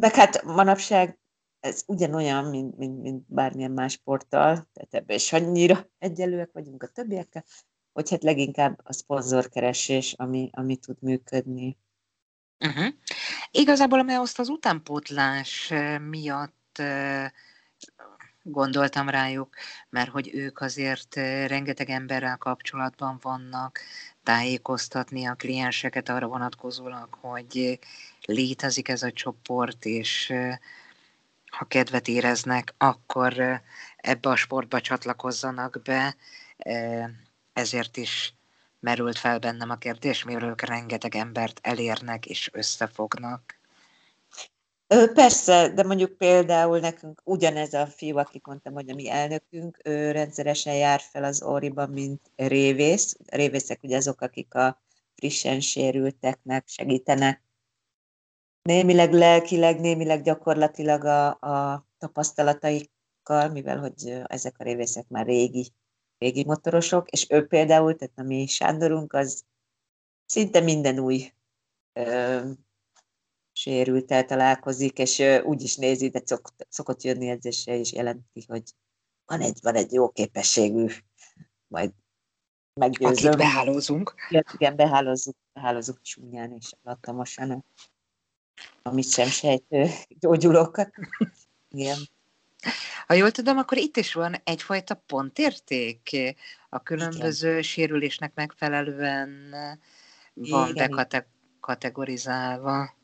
meg 0.00 0.14
hát 0.14 0.42
manapság 0.42 1.18
ez 1.64 1.82
ugyanolyan, 1.86 2.44
mint, 2.44 2.76
mint, 2.76 3.00
mint 3.00 3.24
bármilyen 3.26 3.70
más 3.70 3.92
sporttal, 3.92 4.68
tehát 4.72 4.94
ebben 4.94 5.16
is 5.16 5.32
annyira 5.32 5.86
egyelőek 5.98 6.50
vagyunk 6.52 6.82
a 6.82 6.86
többiekkel, 6.86 7.44
hogy 7.92 8.10
hát 8.10 8.22
leginkább 8.22 8.80
a 8.82 8.92
szponzorkeresés, 8.92 10.12
ami, 10.12 10.50
ami 10.52 10.76
tud 10.76 10.96
működni. 11.00 11.78
Uh-huh. 12.60 12.94
Igazából 13.50 14.08
a 14.08 14.12
azt 14.12 14.38
az 14.38 14.48
utánpótlás 14.48 15.72
miatt 16.08 16.82
gondoltam 18.42 19.08
rájuk, 19.08 19.54
mert 19.90 20.10
hogy 20.10 20.30
ők 20.34 20.60
azért 20.60 21.14
rengeteg 21.46 21.90
emberrel 21.90 22.36
kapcsolatban 22.36 23.18
vannak, 23.22 23.80
tájékoztatni 24.22 25.24
a 25.24 25.34
klienseket 25.34 26.08
arra 26.08 26.26
vonatkozólag, 26.26 27.08
hogy 27.20 27.78
létezik 28.24 28.88
ez 28.88 29.02
a 29.02 29.12
csoport, 29.12 29.84
és 29.84 30.32
ha 31.56 31.64
kedvet 31.64 32.08
éreznek, 32.08 32.74
akkor 32.78 33.60
ebbe 33.96 34.28
a 34.28 34.36
sportba 34.36 34.80
csatlakozzanak 34.80 35.80
be. 35.84 36.16
Ezért 37.52 37.96
is 37.96 38.34
merült 38.80 39.18
fel 39.18 39.38
bennem 39.38 39.70
a 39.70 39.76
kérdés, 39.76 40.24
mivel 40.24 40.48
ők 40.48 40.60
rengeteg 40.60 41.14
embert 41.14 41.60
elérnek 41.62 42.26
és 42.26 42.50
összefognak. 42.52 43.58
Persze, 45.14 45.68
de 45.68 45.82
mondjuk 45.82 46.16
például 46.16 46.78
nekünk 46.78 47.20
ugyanez 47.24 47.74
a 47.74 47.86
fiú, 47.86 48.16
akit 48.16 48.46
mondtam, 48.46 48.72
hogy 48.72 48.90
a 48.90 48.94
mi 48.94 49.10
elnökünk, 49.10 49.78
ő 49.84 50.10
rendszeresen 50.10 50.74
jár 50.74 51.00
fel 51.00 51.24
az 51.24 51.42
Oriban, 51.42 51.90
mint 51.90 52.30
révész. 52.36 53.16
A 53.26 53.36
révészek 53.36 53.82
ugye 53.82 53.96
azok, 53.96 54.20
akik 54.20 54.54
a 54.54 54.82
frissen 55.16 55.60
sérülteknek 55.60 56.68
segítenek 56.68 57.42
némileg 58.64 59.12
lelkileg, 59.12 59.80
némileg 59.80 60.22
gyakorlatilag 60.22 61.04
a, 61.04 61.28
a 61.28 61.86
tapasztalataikkal, 61.98 63.48
mivel 63.52 63.78
hogy 63.78 64.22
ezek 64.26 64.58
a 64.58 64.64
révészek 64.64 65.08
már 65.08 65.26
régi, 65.26 65.72
régi 66.18 66.44
motorosok, 66.44 67.10
és 67.10 67.26
ő 67.30 67.46
például, 67.46 67.96
tehát 67.96 68.18
a 68.18 68.22
mi 68.22 68.46
Sándorunk, 68.46 69.12
az 69.12 69.44
szinte 70.26 70.60
minden 70.60 70.98
új 70.98 71.32
ö, 71.92 72.40
sérültel 73.52 74.24
találkozik, 74.24 74.98
és 74.98 75.18
ö, 75.18 75.42
úgy 75.42 75.62
is 75.62 75.76
nézi, 75.76 76.08
de 76.08 76.22
szok, 76.24 76.50
szokott 76.68 77.02
jönni 77.02 77.28
edzésre, 77.28 77.78
és 77.78 77.92
jelenti, 77.92 78.44
hogy 78.46 78.62
van 79.24 79.40
egy, 79.40 79.58
van 79.62 79.74
egy 79.74 79.92
jó 79.92 80.08
képességű, 80.10 80.86
majd 81.66 81.92
meggyőzöm. 82.80 83.32
Akit 83.32 83.36
behálózunk. 83.36 84.14
Igen, 84.52 84.76
behálózzuk 84.76 85.36
hálózunk 85.52 86.00
csúnyán 86.00 86.52
és 86.52 86.72
alattomosan, 86.82 87.64
amit 88.82 89.10
sem 89.10 89.28
sejtő 89.28 89.88
gyógyulókat. 90.20 90.90
Igen. 91.70 91.96
Ha 93.06 93.14
jól 93.14 93.30
tudom, 93.30 93.56
akkor 93.58 93.78
itt 93.78 93.96
is 93.96 94.12
van 94.12 94.34
egyfajta 94.44 94.94
pontérték 95.06 96.10
a 96.68 96.82
különböző 96.82 97.50
Igen. 97.50 97.62
sérülésnek 97.62 98.34
megfelelően 98.34 99.54
van 100.34 100.68
Igen. 100.68 101.08
bekategorizálva. 101.60 102.94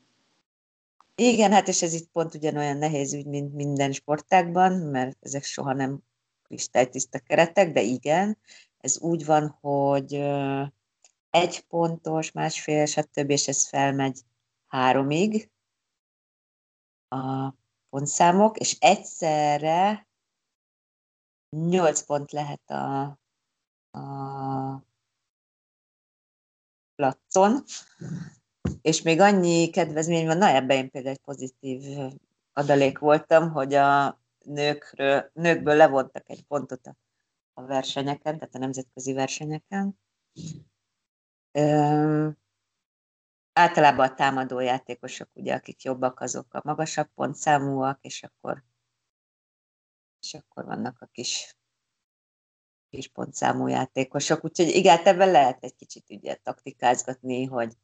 Igen, 1.15 1.51
hát 1.51 1.67
és 1.67 1.81
ez 1.81 1.93
itt 1.93 2.09
pont 2.11 2.35
ugyanolyan 2.35 2.77
nehéz 2.77 3.13
ügy, 3.13 3.25
mint 3.25 3.53
minden 3.53 3.91
sportágban, 3.91 4.71
mert 4.71 5.17
ezek 5.21 5.43
soha 5.43 5.73
nem 5.73 5.99
kristálytiszta 6.43 7.19
keretek, 7.19 7.71
de 7.71 7.81
igen, 7.81 8.37
ez 8.77 8.99
úgy 8.99 9.25
van, 9.25 9.57
hogy 9.61 10.13
egy 11.29 11.61
pontos, 11.61 12.31
másfél, 12.31 12.85
stb. 12.85 13.29
és 13.29 13.47
ez 13.47 13.67
felmegy 13.67 14.19
háromig 14.71 15.51
a 17.07 17.53
pontszámok, 17.89 18.57
és 18.57 18.77
egyszerre 18.79 20.07
nyolc 21.49 22.01
pont 22.01 22.31
lehet 22.31 22.69
a, 22.69 23.01
a 23.91 24.83
placon, 26.95 27.63
és 28.81 29.01
még 29.01 29.19
annyi 29.19 29.69
kedvezmény 29.69 30.25
van, 30.25 30.37
na 30.37 30.47
ebben 30.47 30.77
én 30.77 30.89
például 30.89 31.13
egy 31.15 31.21
pozitív 31.21 31.83
adalék 32.53 32.97
voltam, 32.97 33.51
hogy 33.51 33.73
a 33.73 34.19
nőkről, 34.45 35.29
nőkből 35.33 35.75
levontak 35.75 36.29
egy 36.29 36.43
pontot 36.43 36.87
a, 36.87 36.95
a 37.53 37.65
versenyeken, 37.65 38.37
tehát 38.37 38.55
a 38.55 38.59
nemzetközi 38.59 39.13
versenyeken. 39.13 39.99
Általában 43.53 44.07
a 44.07 44.13
támadó 44.13 44.59
játékosok, 44.59 45.29
ugye, 45.33 45.53
akik 45.53 45.83
jobbak, 45.83 46.19
azok 46.19 46.53
a 46.53 46.61
magasabb 46.63 47.09
pontszámúak, 47.15 47.99
és 48.01 48.23
akkor, 48.23 48.63
és 50.19 50.33
akkor 50.33 50.65
vannak 50.65 51.01
a 51.01 51.05
kis, 51.05 51.55
kis 52.89 53.07
pontszámú 53.07 53.67
játékosok. 53.67 54.43
Úgyhogy 54.43 54.67
igen, 54.67 54.97
hát 54.97 55.07
ebben 55.07 55.31
lehet 55.31 55.63
egy 55.63 55.75
kicsit 55.75 56.09
ugye 56.09 56.35
taktikázgatni, 56.35 57.45
hogy 57.45 57.77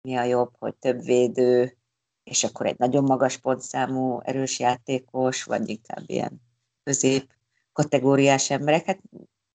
mi 0.00 0.16
a 0.16 0.22
jobb, 0.22 0.56
hogy 0.58 0.76
több 0.76 1.02
védő, 1.02 1.76
és 2.22 2.44
akkor 2.44 2.66
egy 2.66 2.78
nagyon 2.78 3.04
magas 3.04 3.38
pontszámú 3.38 4.20
erős 4.20 4.58
játékos, 4.58 5.44
vagy 5.44 5.68
inkább 5.68 6.02
ilyen 6.06 6.42
közép 6.82 7.34
kategóriás 7.72 8.50
embereket, 8.50 9.00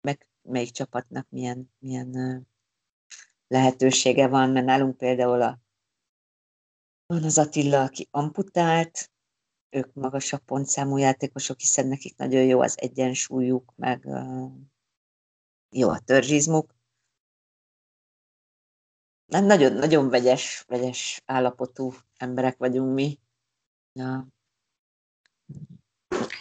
meg 0.02 0.28
melyik 0.42 0.72
csapatnak 0.72 1.28
milyen, 1.30 1.72
milyen 1.80 2.48
lehetősége 3.48 4.28
van, 4.28 4.50
mert 4.50 4.66
nálunk 4.66 4.98
például 4.98 5.42
a, 5.42 5.60
van 7.06 7.24
az 7.24 7.38
Attila, 7.38 7.84
aki 7.84 8.08
amputált, 8.12 9.12
ők 9.70 9.94
magasabb 9.94 10.42
pontszámú 10.42 10.98
játékosok, 10.98 11.60
hiszen 11.60 11.88
nekik 11.88 12.18
nagyon 12.18 12.44
jó 12.44 12.62
az 12.62 12.80
egyensúlyuk, 12.80 13.74
meg 13.76 14.06
uh, 14.06 14.52
jó 15.70 15.90
a 15.90 16.00
törzsizmuk, 16.00 16.76
nem 19.28 19.46
nagyon, 19.46 19.74
nagyon 19.74 20.10
vegyes, 20.10 20.64
vegyes 20.68 21.22
állapotú 21.26 21.94
emberek 22.18 22.58
vagyunk 22.58 22.94
mi. 22.94 23.20
Ja. 23.94 24.28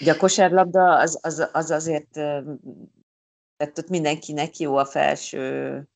Ugye 0.00 0.12
a 0.12 0.16
kosárlabda 0.16 0.98
az, 0.98 1.18
az, 1.22 1.48
az 1.52 1.70
azért, 1.70 2.10
tehát 2.10 3.78
ott 3.78 3.88
mindenkinek 3.88 4.58
jó 4.58 4.76
a 4.76 4.84
felső 4.84 5.88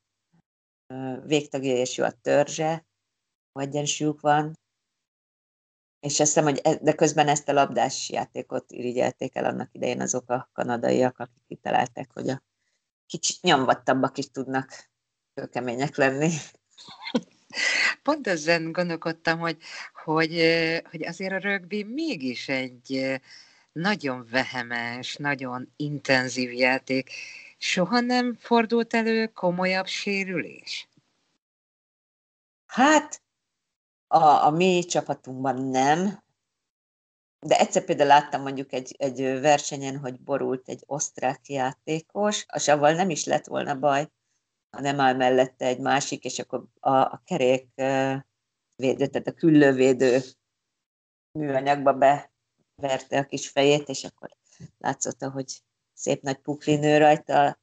végtagja 1.26 1.76
és 1.76 1.96
jó 1.96 2.05
a 2.05 2.11
törzse, 2.11 2.87
egyensúlyuk 3.53 4.20
van, 4.20 4.59
és 6.00 6.20
azt 6.20 6.35
hiszem, 6.35 6.44
hogy 6.44 6.61
e, 6.62 6.74
de 6.74 6.92
közben 6.92 7.29
ezt 7.29 7.48
a 7.48 7.53
labdás 7.53 8.11
játékot 8.11 8.72
irigyelték 8.72 9.37
el 9.37 9.44
annak 9.44 9.68
idején 9.72 10.00
azok 10.00 10.31
a 10.31 10.50
kanadaiak, 10.53 11.18
akik 11.18 11.42
kitalálták, 11.46 12.11
hogy 12.12 12.29
a 12.29 12.42
kicsit 13.07 13.42
nyomvattabbak 13.42 14.18
is 14.18 14.31
tudnak 14.31 14.90
kemények 15.50 15.96
lenni. 15.96 16.31
Pont 18.03 18.26
ezen 18.26 18.72
gondolkodtam, 18.72 19.38
hogy, 19.38 19.57
hogy, 20.05 20.31
hogy 20.90 21.05
azért 21.07 21.33
a 21.33 21.38
rögbi 21.38 21.83
mégis 21.83 22.48
egy 22.48 23.20
nagyon 23.72 24.26
vehemes, 24.31 25.16
nagyon 25.16 25.72
intenzív 25.76 26.53
játék. 26.53 27.11
Soha 27.62 28.01
nem 28.01 28.35
fordult 28.35 28.94
elő 28.94 29.27
komolyabb 29.27 29.87
sérülés? 29.87 30.88
Hát, 32.66 33.23
a, 34.07 34.25
a 34.25 34.51
mi 34.51 34.85
csapatunkban 34.85 35.62
nem, 35.62 36.23
de 37.46 37.59
egyszer 37.59 37.85
például 37.85 38.09
láttam 38.09 38.42
mondjuk 38.42 38.73
egy, 38.73 38.94
egy 38.99 39.40
versenyen, 39.40 39.99
hogy 39.99 40.20
borult 40.20 40.68
egy 40.68 40.83
osztrák 40.87 41.49
játékos, 41.49 42.46
és 42.55 42.68
avval 42.68 42.92
nem 42.92 43.11
is 43.11 43.25
lett 43.25 43.46
volna 43.46 43.79
baj, 43.79 44.11
hanem 44.70 45.01
áll 45.01 45.14
mellette 45.14 45.66
egy 45.66 45.81
másik, 45.81 46.25
és 46.25 46.38
akkor 46.38 46.64
a, 46.81 46.90
a 46.90 47.23
kerék 47.25 47.68
védő, 48.77 49.07
tehát 49.07 49.27
a 49.27 49.33
küllővédő 49.33 50.20
műanyagba 51.38 51.92
beverte 51.92 53.18
a 53.18 53.27
kis 53.27 53.49
fejét, 53.49 53.88
és 53.88 54.05
akkor 54.05 54.31
látszott, 54.79 55.23
hogy 55.23 55.62
szép 56.00 56.22
nagy 56.22 56.38
pukli 56.38 56.76
nő 56.76 56.98
rajta, 56.98 57.60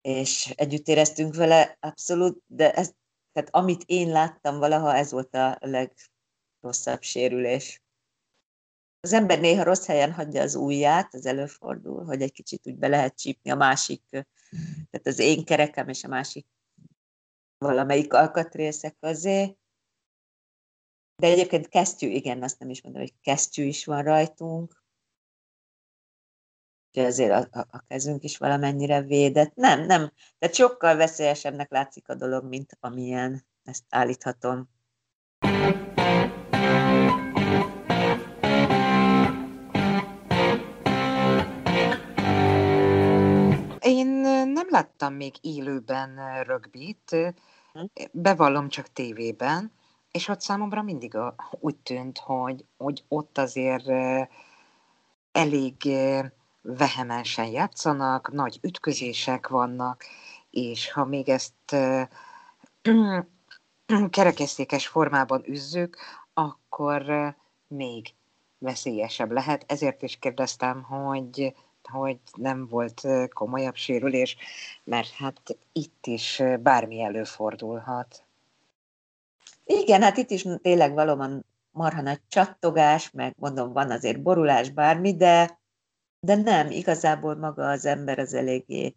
és 0.00 0.50
együtt 0.56 0.88
éreztünk 0.88 1.34
vele, 1.34 1.76
abszolút, 1.80 2.42
de 2.46 2.72
ez, 2.72 2.92
tehát 3.32 3.48
amit 3.54 3.82
én 3.86 4.08
láttam 4.08 4.58
valaha, 4.58 4.94
ez 4.94 5.10
volt 5.10 5.34
a 5.34 5.58
legrosszabb 5.60 7.02
sérülés. 7.02 7.82
Az 9.00 9.12
ember 9.12 9.40
néha 9.40 9.62
rossz 9.62 9.86
helyen 9.86 10.12
hagyja 10.12 10.42
az 10.42 10.54
ujját, 10.54 11.14
az 11.14 11.26
előfordul, 11.26 12.04
hogy 12.04 12.22
egy 12.22 12.32
kicsit 12.32 12.66
úgy 12.66 12.76
be 12.76 12.88
lehet 12.88 13.18
csípni 13.18 13.50
a 13.50 13.54
másik 13.54 14.02
tehát 14.90 15.06
az 15.06 15.18
én 15.18 15.44
kerekem 15.44 15.88
és 15.88 16.04
a 16.04 16.08
másik 16.08 16.46
valamelyik 17.58 18.12
alkatrészek 18.12 18.96
közé. 18.98 19.56
De 21.16 21.26
egyébként 21.26 21.68
kesztyű, 21.68 22.06
igen, 22.08 22.42
azt 22.42 22.58
nem 22.58 22.70
is 22.70 22.82
mondom, 22.82 23.00
hogy 23.00 23.20
kesztyű 23.20 23.64
is 23.64 23.84
van 23.84 24.02
rajtunk. 24.02 24.79
Úgyhogy 26.92 27.10
azért 27.10 27.32
a, 27.32 27.58
a, 27.58 27.66
a 27.70 27.84
kezünk 27.88 28.22
is 28.24 28.38
valamennyire 28.38 29.00
védett. 29.02 29.54
Nem, 29.54 29.80
nem. 29.80 30.12
Tehát 30.38 30.54
sokkal 30.54 30.96
veszélyesebbnek 30.96 31.70
látszik 31.70 32.08
a 32.08 32.14
dolog, 32.14 32.44
mint 32.44 32.76
amilyen. 32.80 33.44
Ezt 33.64 33.84
állíthatom. 33.88 34.68
nem 44.44 44.66
láttam 44.68 45.14
még 45.14 45.34
élőben 45.40 46.42
rögbit, 46.42 47.16
hm. 47.72 47.84
bevallom 48.12 48.68
csak 48.68 48.92
tévében, 48.92 49.72
és 50.10 50.28
ott 50.28 50.40
számomra 50.40 50.82
mindig 50.82 51.14
a, 51.14 51.34
úgy 51.60 51.76
tűnt, 51.76 52.18
hogy, 52.18 52.64
hogy 52.76 53.04
ott 53.08 53.38
azért 53.38 53.88
elég 55.32 55.74
vehemensen 56.62 57.46
játszanak, 57.46 58.32
nagy 58.32 58.58
ütközések 58.62 59.48
vannak, 59.48 60.04
és 60.50 60.92
ha 60.92 61.04
még 61.04 61.28
ezt 61.28 61.76
kerekesztékes 64.10 64.86
formában 64.86 65.42
üzzük, 65.46 65.96
akkor 66.34 67.34
még 67.66 68.14
veszélyesebb 68.58 69.30
lehet. 69.30 69.64
Ezért 69.66 70.02
is 70.02 70.16
kérdeztem, 70.16 70.82
hogy 70.82 71.54
hogy 71.90 72.18
nem 72.36 72.66
volt 72.66 73.06
komolyabb 73.32 73.74
sérülés, 73.74 74.36
mert 74.84 75.10
hát 75.10 75.58
itt 75.72 76.06
is 76.06 76.42
bármi 76.60 77.02
előfordulhat. 77.02 78.24
Igen, 79.64 80.02
hát 80.02 80.16
itt 80.16 80.30
is 80.30 80.46
tényleg 80.62 80.94
valóban 80.94 81.44
marha 81.70 82.00
nagy 82.00 82.20
csattogás, 82.28 83.10
meg 83.10 83.34
mondom, 83.38 83.72
van 83.72 83.90
azért 83.90 84.22
borulás, 84.22 84.70
bármi, 84.70 85.16
de, 85.16 85.59
de 86.20 86.34
nem, 86.34 86.70
igazából 86.70 87.36
maga 87.36 87.68
az 87.68 87.84
ember 87.84 88.18
az 88.18 88.34
eléggé 88.34 88.96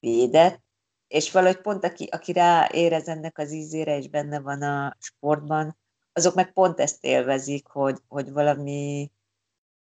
védett, 0.00 0.62
és 1.08 1.32
valahogy 1.32 1.60
pont 1.60 1.84
aki, 1.84 2.04
aki 2.04 2.32
rá 2.32 2.68
érez 2.72 3.08
ennek 3.08 3.38
az 3.38 3.52
ízére, 3.52 3.96
és 3.96 4.08
benne 4.08 4.40
van 4.40 4.62
a 4.62 4.96
sportban, 4.98 5.76
azok 6.12 6.34
meg 6.34 6.52
pont 6.52 6.80
ezt 6.80 7.04
élvezik, 7.04 7.66
hogy, 7.66 7.98
hogy 8.08 8.30
valami 8.30 9.10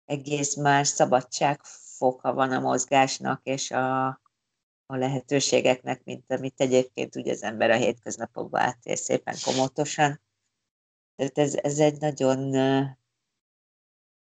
egész 0.05 0.55
más 0.55 0.87
szabadság 0.87 1.63
foka 1.97 2.33
van 2.33 2.51
a 2.51 2.59
mozgásnak 2.59 3.41
és 3.43 3.71
a, 3.71 4.07
a 4.85 4.95
lehetőségeknek, 4.95 6.03
mint 6.03 6.31
amit 6.31 6.61
egyébként 6.61 7.15
ugye 7.15 7.31
az 7.31 7.43
ember 7.43 7.69
a 7.69 7.75
hétköznapokban 7.75 8.61
átél 8.61 8.95
szépen 8.95 9.35
komótosan. 9.43 10.21
Tehát 11.15 11.37
ez, 11.37 11.55
ez 11.55 11.79
egy 11.79 11.99
nagyon, 11.99 12.39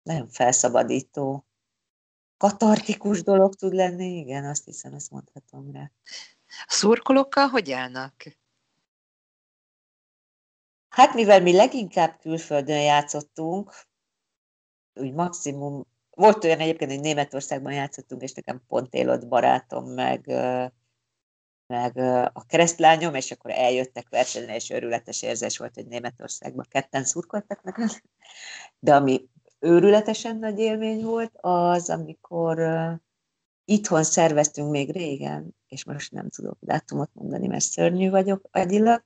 nagyon 0.03 0.28
felszabadító, 0.28 1.45
katartikus 2.38 3.23
dolog 3.23 3.55
tud 3.55 3.73
lenni, 3.73 4.17
igen, 4.17 4.45
azt 4.45 4.65
hiszem, 4.65 4.93
ezt 4.93 5.11
mondhatom 5.11 5.71
rá. 5.71 5.91
A 6.47 6.67
szurkolókkal 6.67 7.47
hogy 7.47 7.71
állnak? 7.71 8.13
Hát 10.89 11.13
mivel 11.13 11.41
mi 11.41 11.51
leginkább 11.51 12.19
külföldön 12.19 12.81
játszottunk, 12.81 13.73
úgy 14.93 15.13
maximum, 15.13 15.86
volt 16.09 16.43
olyan 16.43 16.59
egyébként, 16.59 16.91
hogy 16.91 16.99
Németországban 16.99 17.73
játszottunk, 17.73 18.21
és 18.21 18.33
nekem 18.33 18.63
pont 18.67 18.93
élott 18.93 19.27
barátom, 19.27 19.89
meg, 19.89 20.25
meg 21.67 21.97
a 22.33 22.45
keresztlányom, 22.45 23.15
és 23.15 23.31
akkor 23.31 23.51
eljöttek 23.51 24.09
versenyen, 24.09 24.49
és 24.49 24.69
őrületes 24.69 25.21
érzés 25.21 25.57
volt, 25.57 25.75
hogy 25.75 25.88
Németországban 25.88 26.65
ketten 26.69 27.03
szurkoltak 27.03 27.61
meg. 27.61 27.75
De 28.79 28.95
ami 28.95 29.29
őrületesen 29.60 30.38
nagy 30.38 30.60
élmény 30.60 31.03
volt, 31.03 31.32
az, 31.41 31.89
amikor 31.89 32.60
itthon 33.66 34.03
szerveztünk 34.03 34.72
még 34.72 34.91
régen, 34.91 35.56
és 35.68 35.86
most 35.86 36.12
nem 36.12 36.30
tudok 36.30 36.58
dátumot 36.60 37.10
mondani, 37.14 37.47
mert 37.47 37.64
szörnyű 37.64 38.10
vagyok 38.10 38.47
agyilag, 38.51 39.03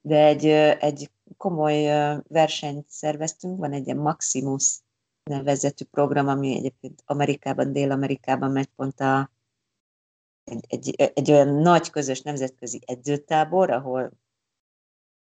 de 0.00 0.24
egy, 0.24 0.46
egy 0.80 1.10
komoly 1.36 1.84
versenyt 2.28 2.88
szerveztünk, 2.88 3.58
van 3.58 3.72
egy 3.72 3.86
ilyen 3.86 3.98
Maximus 3.98 4.80
nevezetű 5.22 5.84
program, 5.84 6.28
ami 6.28 6.56
egyébként 6.56 7.02
Amerikában, 7.06 7.72
Dél-Amerikában 7.72 8.50
megy 8.50 8.68
pont 8.76 9.00
a, 9.00 9.30
egy, 10.44 10.64
egy, 10.68 11.12
egy 11.14 11.30
olyan 11.30 11.54
nagy 11.54 11.90
közös 11.90 12.22
nemzetközi 12.22 12.80
edzőtábor, 12.86 13.70
ahol, 13.70 14.12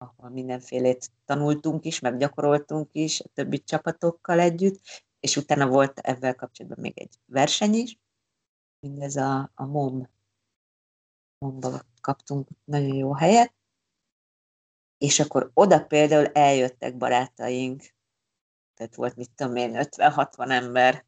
ahol 0.03 0.31
mindenfélét 0.31 1.11
tanultunk 1.25 1.85
is, 1.85 1.99
meg 1.99 2.17
gyakoroltunk 2.17 2.89
is 2.93 3.21
a 3.21 3.29
többi 3.35 3.63
csapatokkal 3.63 4.41
együtt, 4.41 4.81
és 5.21 5.37
utána 5.37 5.69
volt 5.69 5.99
ebben 5.99 6.37
kapcsolatban 6.37 6.81
még 6.81 6.99
egy 6.99 7.19
verseny 7.27 7.75
is, 7.75 7.99
mindez 8.81 9.17
a, 9.17 9.51
a 9.55 9.67
MOM, 9.67 10.09
MOM-ba 11.39 11.83
kaptunk 12.01 12.49
nagyon 12.65 12.95
jó 12.95 13.15
helyet, 13.15 13.55
és 14.99 15.21
akkor 15.21 15.51
oda 15.55 15.85
például 15.85 16.27
eljöttek 16.27 16.97
barátaink, 16.97 17.83
tehát 18.75 18.95
volt, 18.95 19.17
mit 19.17 19.31
tudom 19.35 19.57
én, 19.57 19.73
50-60 19.75 20.51
ember, 20.51 21.05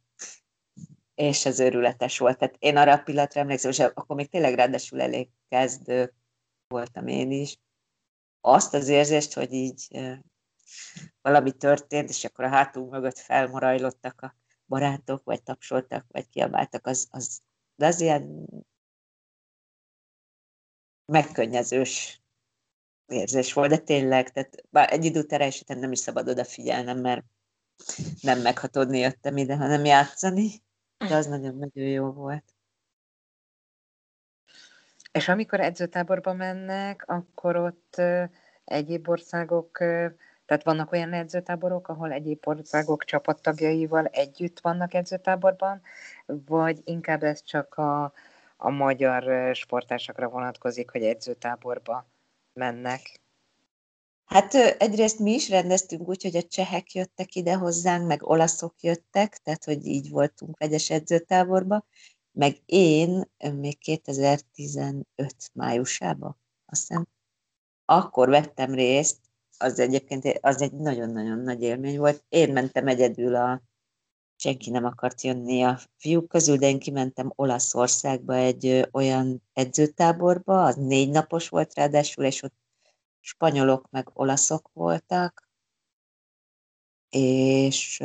és 1.15 1.47
ez 1.47 1.61
őrületes 1.61 2.19
volt. 2.19 2.39
Tehát 2.39 2.57
én 2.59 2.77
arra 2.77 2.93
a 2.93 3.03
pillanatra 3.03 3.41
emlékszem, 3.41 3.71
és 3.71 3.79
akkor 3.79 4.17
még 4.17 4.29
tényleg 4.29 4.55
ráadásul 4.55 5.01
elég 5.01 5.29
kezdő 5.49 6.15
voltam 6.67 7.07
én 7.07 7.31
is. 7.31 7.59
Azt 8.47 8.75
az 8.75 8.89
érzést, 8.89 9.33
hogy 9.33 9.53
így 9.53 10.01
valami 11.21 11.53
történt, 11.53 12.09
és 12.09 12.25
akkor 12.25 12.45
a 12.45 12.49
hátunk 12.49 12.91
mögött 12.91 13.19
felmorajlottak 13.19 14.21
a 14.21 14.37
barátok, 14.67 15.25
vagy 15.25 15.43
tapsoltak, 15.43 16.07
vagy 16.09 16.29
kiabáltak, 16.29 16.87
az, 16.87 17.07
az, 17.11 17.41
de 17.77 17.87
az 17.87 18.01
ilyen 18.01 18.47
megkönnyezős 21.05 22.23
érzés 23.07 23.53
volt, 23.53 23.71
de 23.71 23.79
tényleg, 23.79 24.33
tehát 24.33 24.65
bár 24.71 24.93
egy 24.93 25.05
idő 25.05 25.21
után 25.21 25.53
nem 25.67 25.93
is 25.93 25.99
szabad 25.99 26.29
odafigyelnem, 26.29 26.99
mert 26.99 27.25
nem 28.21 28.41
meghatódni 28.41 28.99
jöttem 28.99 29.37
ide, 29.37 29.57
hanem 29.57 29.85
játszani, 29.85 30.63
de 31.09 31.15
az 31.15 31.27
nagyon-nagyon 31.27 31.87
jó 31.87 32.13
volt. 32.13 32.54
És 35.15 35.29
amikor 35.29 35.61
edzőtáborba 35.61 36.33
mennek, 36.33 37.05
akkor 37.07 37.57
ott 37.57 38.03
egyéb 38.65 39.09
országok, 39.09 39.79
tehát 40.47 40.65
vannak 40.65 40.93
olyan 40.93 41.13
edzőtáborok, 41.13 41.89
ahol 41.89 42.13
egyéb 42.13 42.49
országok 42.49 43.05
csapattagjaival 43.05 44.07
együtt 44.07 44.61
vannak 44.61 44.95
edzőtáborban, 44.95 45.83
vagy 46.27 46.81
inkább 46.85 47.23
ez 47.23 47.43
csak 47.43 47.75
a, 47.75 48.13
a 48.57 48.71
magyar 48.71 49.55
sportásokra 49.55 50.29
vonatkozik, 50.29 50.91
hogy 50.91 51.03
edzőtáborba 51.03 52.07
mennek? 52.53 53.21
Hát 54.25 54.55
egyrészt 54.55 55.19
mi 55.19 55.33
is 55.33 55.49
rendeztünk 55.49 56.09
úgy, 56.09 56.23
hogy 56.23 56.37
a 56.37 56.43
csehek 56.43 56.93
jöttek 56.93 57.35
ide 57.35 57.55
hozzánk, 57.55 58.07
meg 58.07 58.23
olaszok 58.23 58.75
jöttek, 58.81 59.37
tehát 59.37 59.65
hogy 59.65 59.87
így 59.87 60.11
voltunk 60.11 60.59
vegyes 60.59 60.91
edzőtáborba, 60.91 61.85
meg 62.35 62.63
én 62.67 63.25
még 63.39 63.79
2015 63.79 65.05
májusában, 65.53 66.37
azt 66.67 66.81
hiszem, 66.87 67.07
akkor 67.85 68.29
vettem 68.29 68.75
részt, 68.75 69.19
az 69.59 69.79
egyébként 69.79 70.39
az 70.41 70.63
egy 70.63 70.73
nagyon-nagyon 70.73 71.39
nagy 71.39 71.63
élmény 71.63 71.99
volt. 71.99 72.25
Én 72.29 72.53
mentem 72.53 72.87
egyedül 72.87 73.37
a 73.37 73.63
senki 74.37 74.71
nem 74.71 74.85
akart 74.85 75.23
jönni 75.23 75.63
a 75.63 75.79
fiúk 75.97 76.29
közül, 76.29 76.57
de 76.57 76.67
én 76.67 76.79
kimentem 76.79 77.33
Olaszországba 77.35 78.35
egy 78.35 78.89
olyan 78.93 79.43
edzőtáborba, 79.53 80.65
az 80.65 80.77
négy 80.77 81.11
napos 81.11 81.49
volt 81.49 81.75
ráadásul, 81.75 82.25
és 82.25 82.43
ott 82.43 82.55
spanyolok 83.21 83.91
meg 83.91 84.11
olaszok 84.13 84.71
voltak, 84.73 85.49
és 87.11 88.03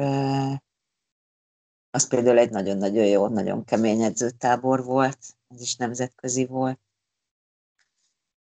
az 1.92 2.08
például 2.08 2.38
egy 2.38 2.50
nagyon-nagyon 2.50 3.06
jó, 3.06 3.28
nagyon 3.28 3.66
kemény 3.66 4.02
edzőtábor 4.02 4.84
volt, 4.84 5.20
az 5.48 5.62
is 5.62 5.76
nemzetközi 5.76 6.46
volt. 6.46 6.80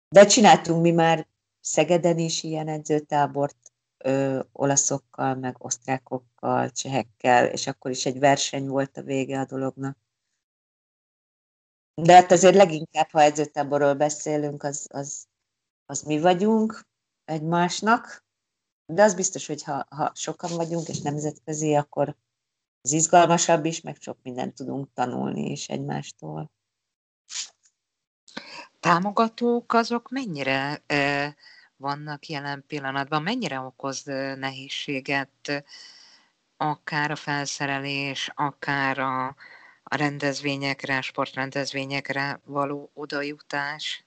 De 0.09 0.25
csináltunk 0.25 0.81
mi 0.81 0.91
már 0.91 1.27
Szegeden 1.65 2.17
is 2.17 2.43
ilyen 2.43 2.67
edzőtábort, 2.67 3.73
ö, 3.97 4.39
olaszokkal, 4.51 5.35
meg 5.35 5.55
osztrákokkal, 5.63 6.69
csehekkel, 6.69 7.45
és 7.45 7.67
akkor 7.67 7.91
is 7.91 8.05
egy 8.05 8.19
verseny 8.19 8.67
volt 8.67 8.97
a 8.97 9.01
vége 9.01 9.39
a 9.39 9.45
dolognak. 9.45 9.97
De 12.01 12.13
hát 12.13 12.31
azért 12.31 12.55
leginkább, 12.55 13.09
ha 13.09 13.21
edzőtáborról 13.21 13.93
beszélünk, 13.93 14.63
az, 14.63 14.87
az, 14.91 15.27
az 15.85 16.01
mi 16.01 16.19
vagyunk 16.19 16.87
egymásnak, 17.25 18.25
de 18.85 19.03
az 19.03 19.15
biztos, 19.15 19.47
hogy 19.47 19.63
ha, 19.63 19.85
ha 19.89 20.11
sokan 20.15 20.55
vagyunk, 20.55 20.87
és 20.87 21.01
nemzetközi, 21.01 21.75
akkor 21.75 22.15
az 22.84 22.91
izgalmasabb 22.91 23.65
is, 23.65 23.81
meg 23.81 23.97
sok 23.99 24.17
mindent 24.23 24.55
tudunk 24.55 24.93
tanulni 24.93 25.51
is 25.51 25.67
egymástól. 25.67 26.51
Támogatók 28.79 29.73
azok 29.73 30.09
mennyire 30.09 30.81
vannak 31.77 32.27
jelen 32.27 32.63
pillanatban, 32.67 33.23
mennyire 33.23 33.59
okoz 33.59 34.03
nehézséget 34.36 35.63
akár 36.57 37.11
a 37.11 37.15
felszerelés, 37.15 38.31
akár 38.36 38.99
a, 38.99 39.27
a 39.84 39.95
rendezvényekre, 39.95 41.01
sportrendezvényekre 41.01 42.39
való 42.45 42.91
odajutás? 42.93 44.05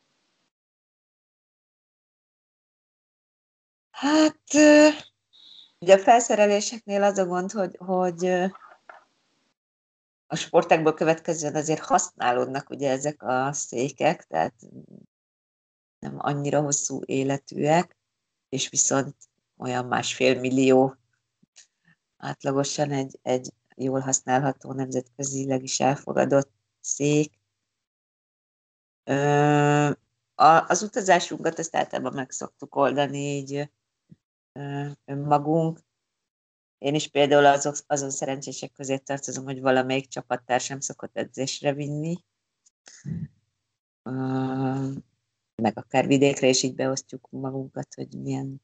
Hát, 3.90 4.54
ugye 5.78 5.94
a 5.94 5.98
felszereléseknél 5.98 7.02
az 7.02 7.18
a 7.18 7.26
gond, 7.26 7.52
hogy, 7.52 7.76
hogy 7.78 8.50
a 10.26 10.36
sportákból 10.36 10.94
következően 10.94 11.54
azért 11.54 11.84
használódnak 11.84 12.70
ugye 12.70 12.90
ezek 12.90 13.22
a 13.22 13.52
székek, 13.52 14.24
tehát 14.24 14.54
nem 15.98 16.14
annyira 16.18 16.60
hosszú 16.60 17.00
életűek, 17.04 17.96
és 18.48 18.68
viszont 18.68 19.16
olyan 19.56 19.86
másfél 19.86 20.40
millió 20.40 20.96
átlagosan 22.16 22.90
egy, 22.90 23.18
egy 23.22 23.52
jól 23.76 24.00
használható, 24.00 24.72
nemzetközileg 24.72 25.62
is 25.62 25.80
elfogadott 25.80 26.50
szék. 26.80 27.38
Ö, 29.04 29.90
az 30.66 30.82
utazásunkat 30.82 31.58
ezt 31.58 31.76
általában 31.76 32.12
meg 32.12 32.30
szoktuk 32.30 32.74
oldani 32.74 33.18
így 33.18 33.70
önmagunk. 35.04 35.85
Én 36.78 36.94
is 36.94 37.08
például 37.08 37.46
azok, 37.46 37.76
azon 37.86 38.10
szerencsések 38.10 38.72
közé 38.72 38.96
tartozom, 38.96 39.44
hogy 39.44 39.60
valamelyik 39.60 40.08
csapattársam 40.08 40.80
szokott 40.80 41.16
edzésre 41.16 41.72
vinni. 41.72 42.24
Meg 45.62 45.78
akár 45.78 46.06
vidékre 46.06 46.48
is 46.48 46.62
így 46.62 46.74
beosztjuk 46.74 47.28
magunkat, 47.30 47.94
hogy 47.94 48.08
milyen 48.18 48.62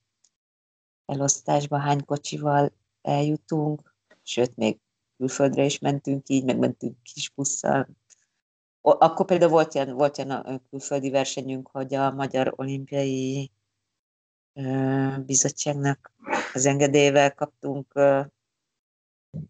elosztásba, 1.07 1.79
hány 1.79 2.05
kocsival 2.05 2.73
eljutunk, 3.03 3.95
sőt, 4.23 4.57
még 4.57 4.79
külföldre 5.17 5.65
is 5.65 5.79
mentünk 5.79 6.29
így, 6.29 6.45
meg 6.45 6.59
mentünk 6.59 7.03
kis 7.03 7.31
busszal. 7.31 7.89
Akkor 8.81 9.27
például 9.27 9.51
volt 9.51 9.75
ilyen, 9.75 9.95
volt 9.95 10.17
ilyen 10.17 10.31
a 10.31 10.61
külföldi 10.71 11.11
versenyünk, 11.11 11.69
hogy 11.69 11.95
a 11.95 12.11
Magyar 12.11 12.53
Olimpiai 12.57 13.51
Bizottságnak 15.27 16.13
az 16.53 16.67
engedélyével 16.67 17.35
kaptunk 17.35 17.93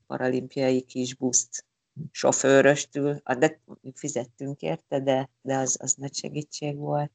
paralimpiai 0.07 0.82
kis 0.82 1.14
buszt 1.14 1.66
sofőröstül, 2.11 3.22
de 3.38 3.61
fizettünk 3.94 4.61
érte, 4.61 5.00
de, 5.00 5.30
de 5.40 5.57
az, 5.57 5.76
az 5.80 5.94
nagy 5.94 6.14
segítség 6.14 6.76
volt. 6.76 7.12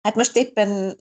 Hát 0.00 0.14
most 0.14 0.36
éppen 0.36 0.98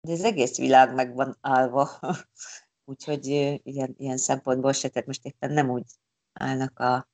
de 0.00 0.12
az 0.12 0.24
egész 0.24 0.56
világ 0.56 0.94
meg 0.94 1.14
van 1.14 1.38
állva, 1.40 2.00
úgyhogy 2.90 3.26
ilyen, 3.26 3.94
ilyen 3.96 4.16
szempontból 4.16 4.72
se, 4.72 4.88
tehát 4.88 5.06
most 5.06 5.24
éppen 5.24 5.52
nem 5.52 5.70
úgy 5.70 5.84
állnak 6.32 6.78
a, 6.78 7.08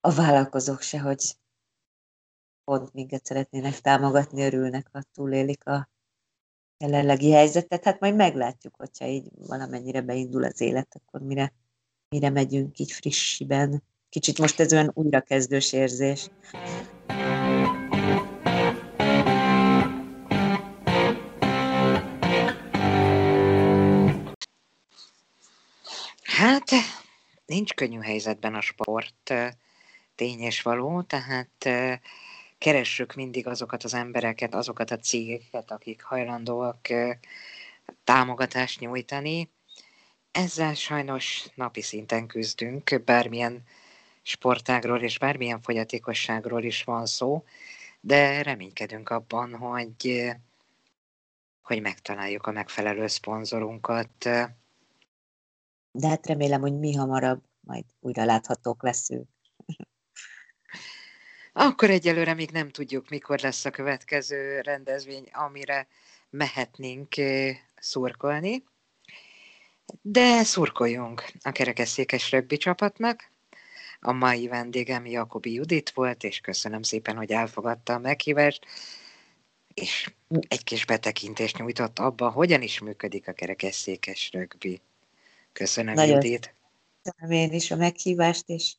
a 0.00 0.14
vállalkozók 0.14 0.80
se, 0.80 1.00
hogy, 1.00 1.36
pont 2.78 2.92
minket 2.92 3.24
szeretnének 3.24 3.80
támogatni, 3.80 4.42
örülnek, 4.42 4.86
ha 4.92 5.02
túlélik 5.14 5.66
a 5.66 5.88
jelenlegi 6.78 7.30
helyzetet. 7.30 7.84
Hát 7.84 8.00
majd 8.00 8.14
meglátjuk, 8.14 8.74
hogyha 8.76 9.06
így 9.06 9.28
valamennyire 9.46 10.00
beindul 10.00 10.44
az 10.44 10.60
élet, 10.60 10.88
akkor 10.94 11.20
mire, 11.20 11.52
mire 12.08 12.30
megyünk 12.30 12.78
így 12.78 12.92
frissiben. 12.92 13.82
Kicsit 14.08 14.38
most 14.38 14.60
ez 14.60 14.72
olyan 14.72 14.90
újrakezdős 14.94 15.72
érzés. 15.72 16.30
Hát, 26.22 26.70
nincs 27.46 27.74
könnyű 27.74 27.98
helyzetben 27.98 28.54
a 28.54 28.60
sport, 28.60 29.32
tény 30.14 30.40
és 30.40 30.62
való, 30.62 31.02
tehát 31.02 31.68
keressük 32.62 33.14
mindig 33.14 33.46
azokat 33.46 33.82
az 33.84 33.94
embereket, 33.94 34.54
azokat 34.54 34.90
a 34.90 34.98
cégeket, 34.98 35.70
akik 35.70 36.02
hajlandóak 36.02 36.88
támogatást 38.04 38.80
nyújtani. 38.80 39.50
Ezzel 40.30 40.74
sajnos 40.74 41.46
napi 41.54 41.82
szinten 41.82 42.26
küzdünk, 42.26 43.02
bármilyen 43.04 43.62
sportágról 44.22 45.02
és 45.02 45.18
bármilyen 45.18 45.60
fogyatékosságról 45.60 46.62
is 46.62 46.84
van 46.84 47.06
szó, 47.06 47.44
de 48.00 48.42
reménykedünk 48.42 49.08
abban, 49.08 49.54
hogy, 49.56 50.30
hogy 51.62 51.80
megtaláljuk 51.80 52.46
a 52.46 52.52
megfelelő 52.52 53.06
szponzorunkat. 53.06 54.28
De 55.92 56.08
hát 56.08 56.26
remélem, 56.26 56.60
hogy 56.60 56.78
mi 56.78 56.94
hamarabb 56.94 57.42
majd 57.60 57.84
újra 58.00 58.24
láthatók 58.24 58.82
leszünk. 58.82 59.28
Akkor 61.52 61.90
egyelőre 61.90 62.34
még 62.34 62.50
nem 62.50 62.70
tudjuk, 62.70 63.08
mikor 63.08 63.40
lesz 63.40 63.64
a 63.64 63.70
következő 63.70 64.60
rendezvény, 64.60 65.28
amire 65.32 65.86
mehetnénk 66.30 67.14
szurkolni. 67.78 68.64
De 70.02 70.42
szurkoljunk 70.42 71.24
a 71.42 71.50
kerekesszékes 71.50 72.30
rögbi 72.30 72.56
csapatnak. 72.56 73.30
A 74.00 74.12
mai 74.12 74.48
vendégem 74.48 75.06
Jakobi 75.06 75.52
Judit 75.52 75.90
volt, 75.90 76.24
és 76.24 76.40
köszönöm 76.40 76.82
szépen, 76.82 77.16
hogy 77.16 77.30
elfogadta 77.30 77.92
a 77.92 77.98
meghívást, 77.98 78.66
és 79.74 80.12
egy 80.48 80.64
kis 80.64 80.86
betekintést 80.86 81.58
nyújtott 81.58 81.98
abba, 81.98 82.30
hogyan 82.30 82.62
is 82.62 82.80
működik 82.80 83.28
a 83.28 83.32
kerekesszékes 83.32 84.30
rögbi. 84.32 84.80
Köszönöm, 85.52 85.94
Nagyon 85.94 86.14
Judit. 86.14 86.54
Köszönöm 87.02 87.36
én 87.36 87.52
is 87.52 87.70
a 87.70 87.76
meghívást, 87.76 88.48
és 88.48 88.72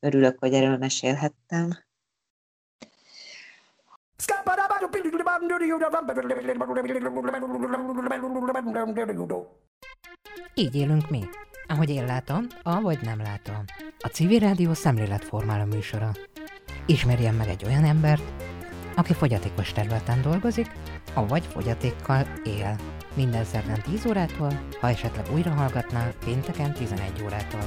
örülök, 0.00 0.38
hogy 0.38 0.54
erről 0.54 0.76
mesélhettem. 0.76 1.84
Így 10.54 10.74
élünk 10.74 11.10
mi. 11.10 11.24
Ahogy 11.66 11.90
én 11.90 12.04
látom, 12.04 12.46
ahogy 12.62 12.98
nem 13.02 13.18
látom. 13.18 13.64
A 13.98 14.08
civil 14.08 14.38
rádió 14.38 14.74
szemléletformáló 14.74 15.64
műsora. 15.64 16.10
Ismerjen 16.86 17.34
meg 17.34 17.48
egy 17.48 17.64
olyan 17.64 17.84
embert, 17.84 18.22
aki 18.96 19.14
fogyatékos 19.14 19.72
területen 19.72 20.22
dolgozik, 20.22 20.70
avagy 21.14 21.46
fogyatékkal 21.46 22.26
él. 22.44 22.76
Minden 23.14 23.44
szerdán 23.44 23.82
10 23.82 24.06
órától, 24.06 24.60
ha 24.80 24.88
esetleg 24.88 25.26
újra 25.32 25.50
hallgatná, 25.50 26.08
pénteken 26.24 26.72
11 26.72 27.22
órától. 27.24 27.62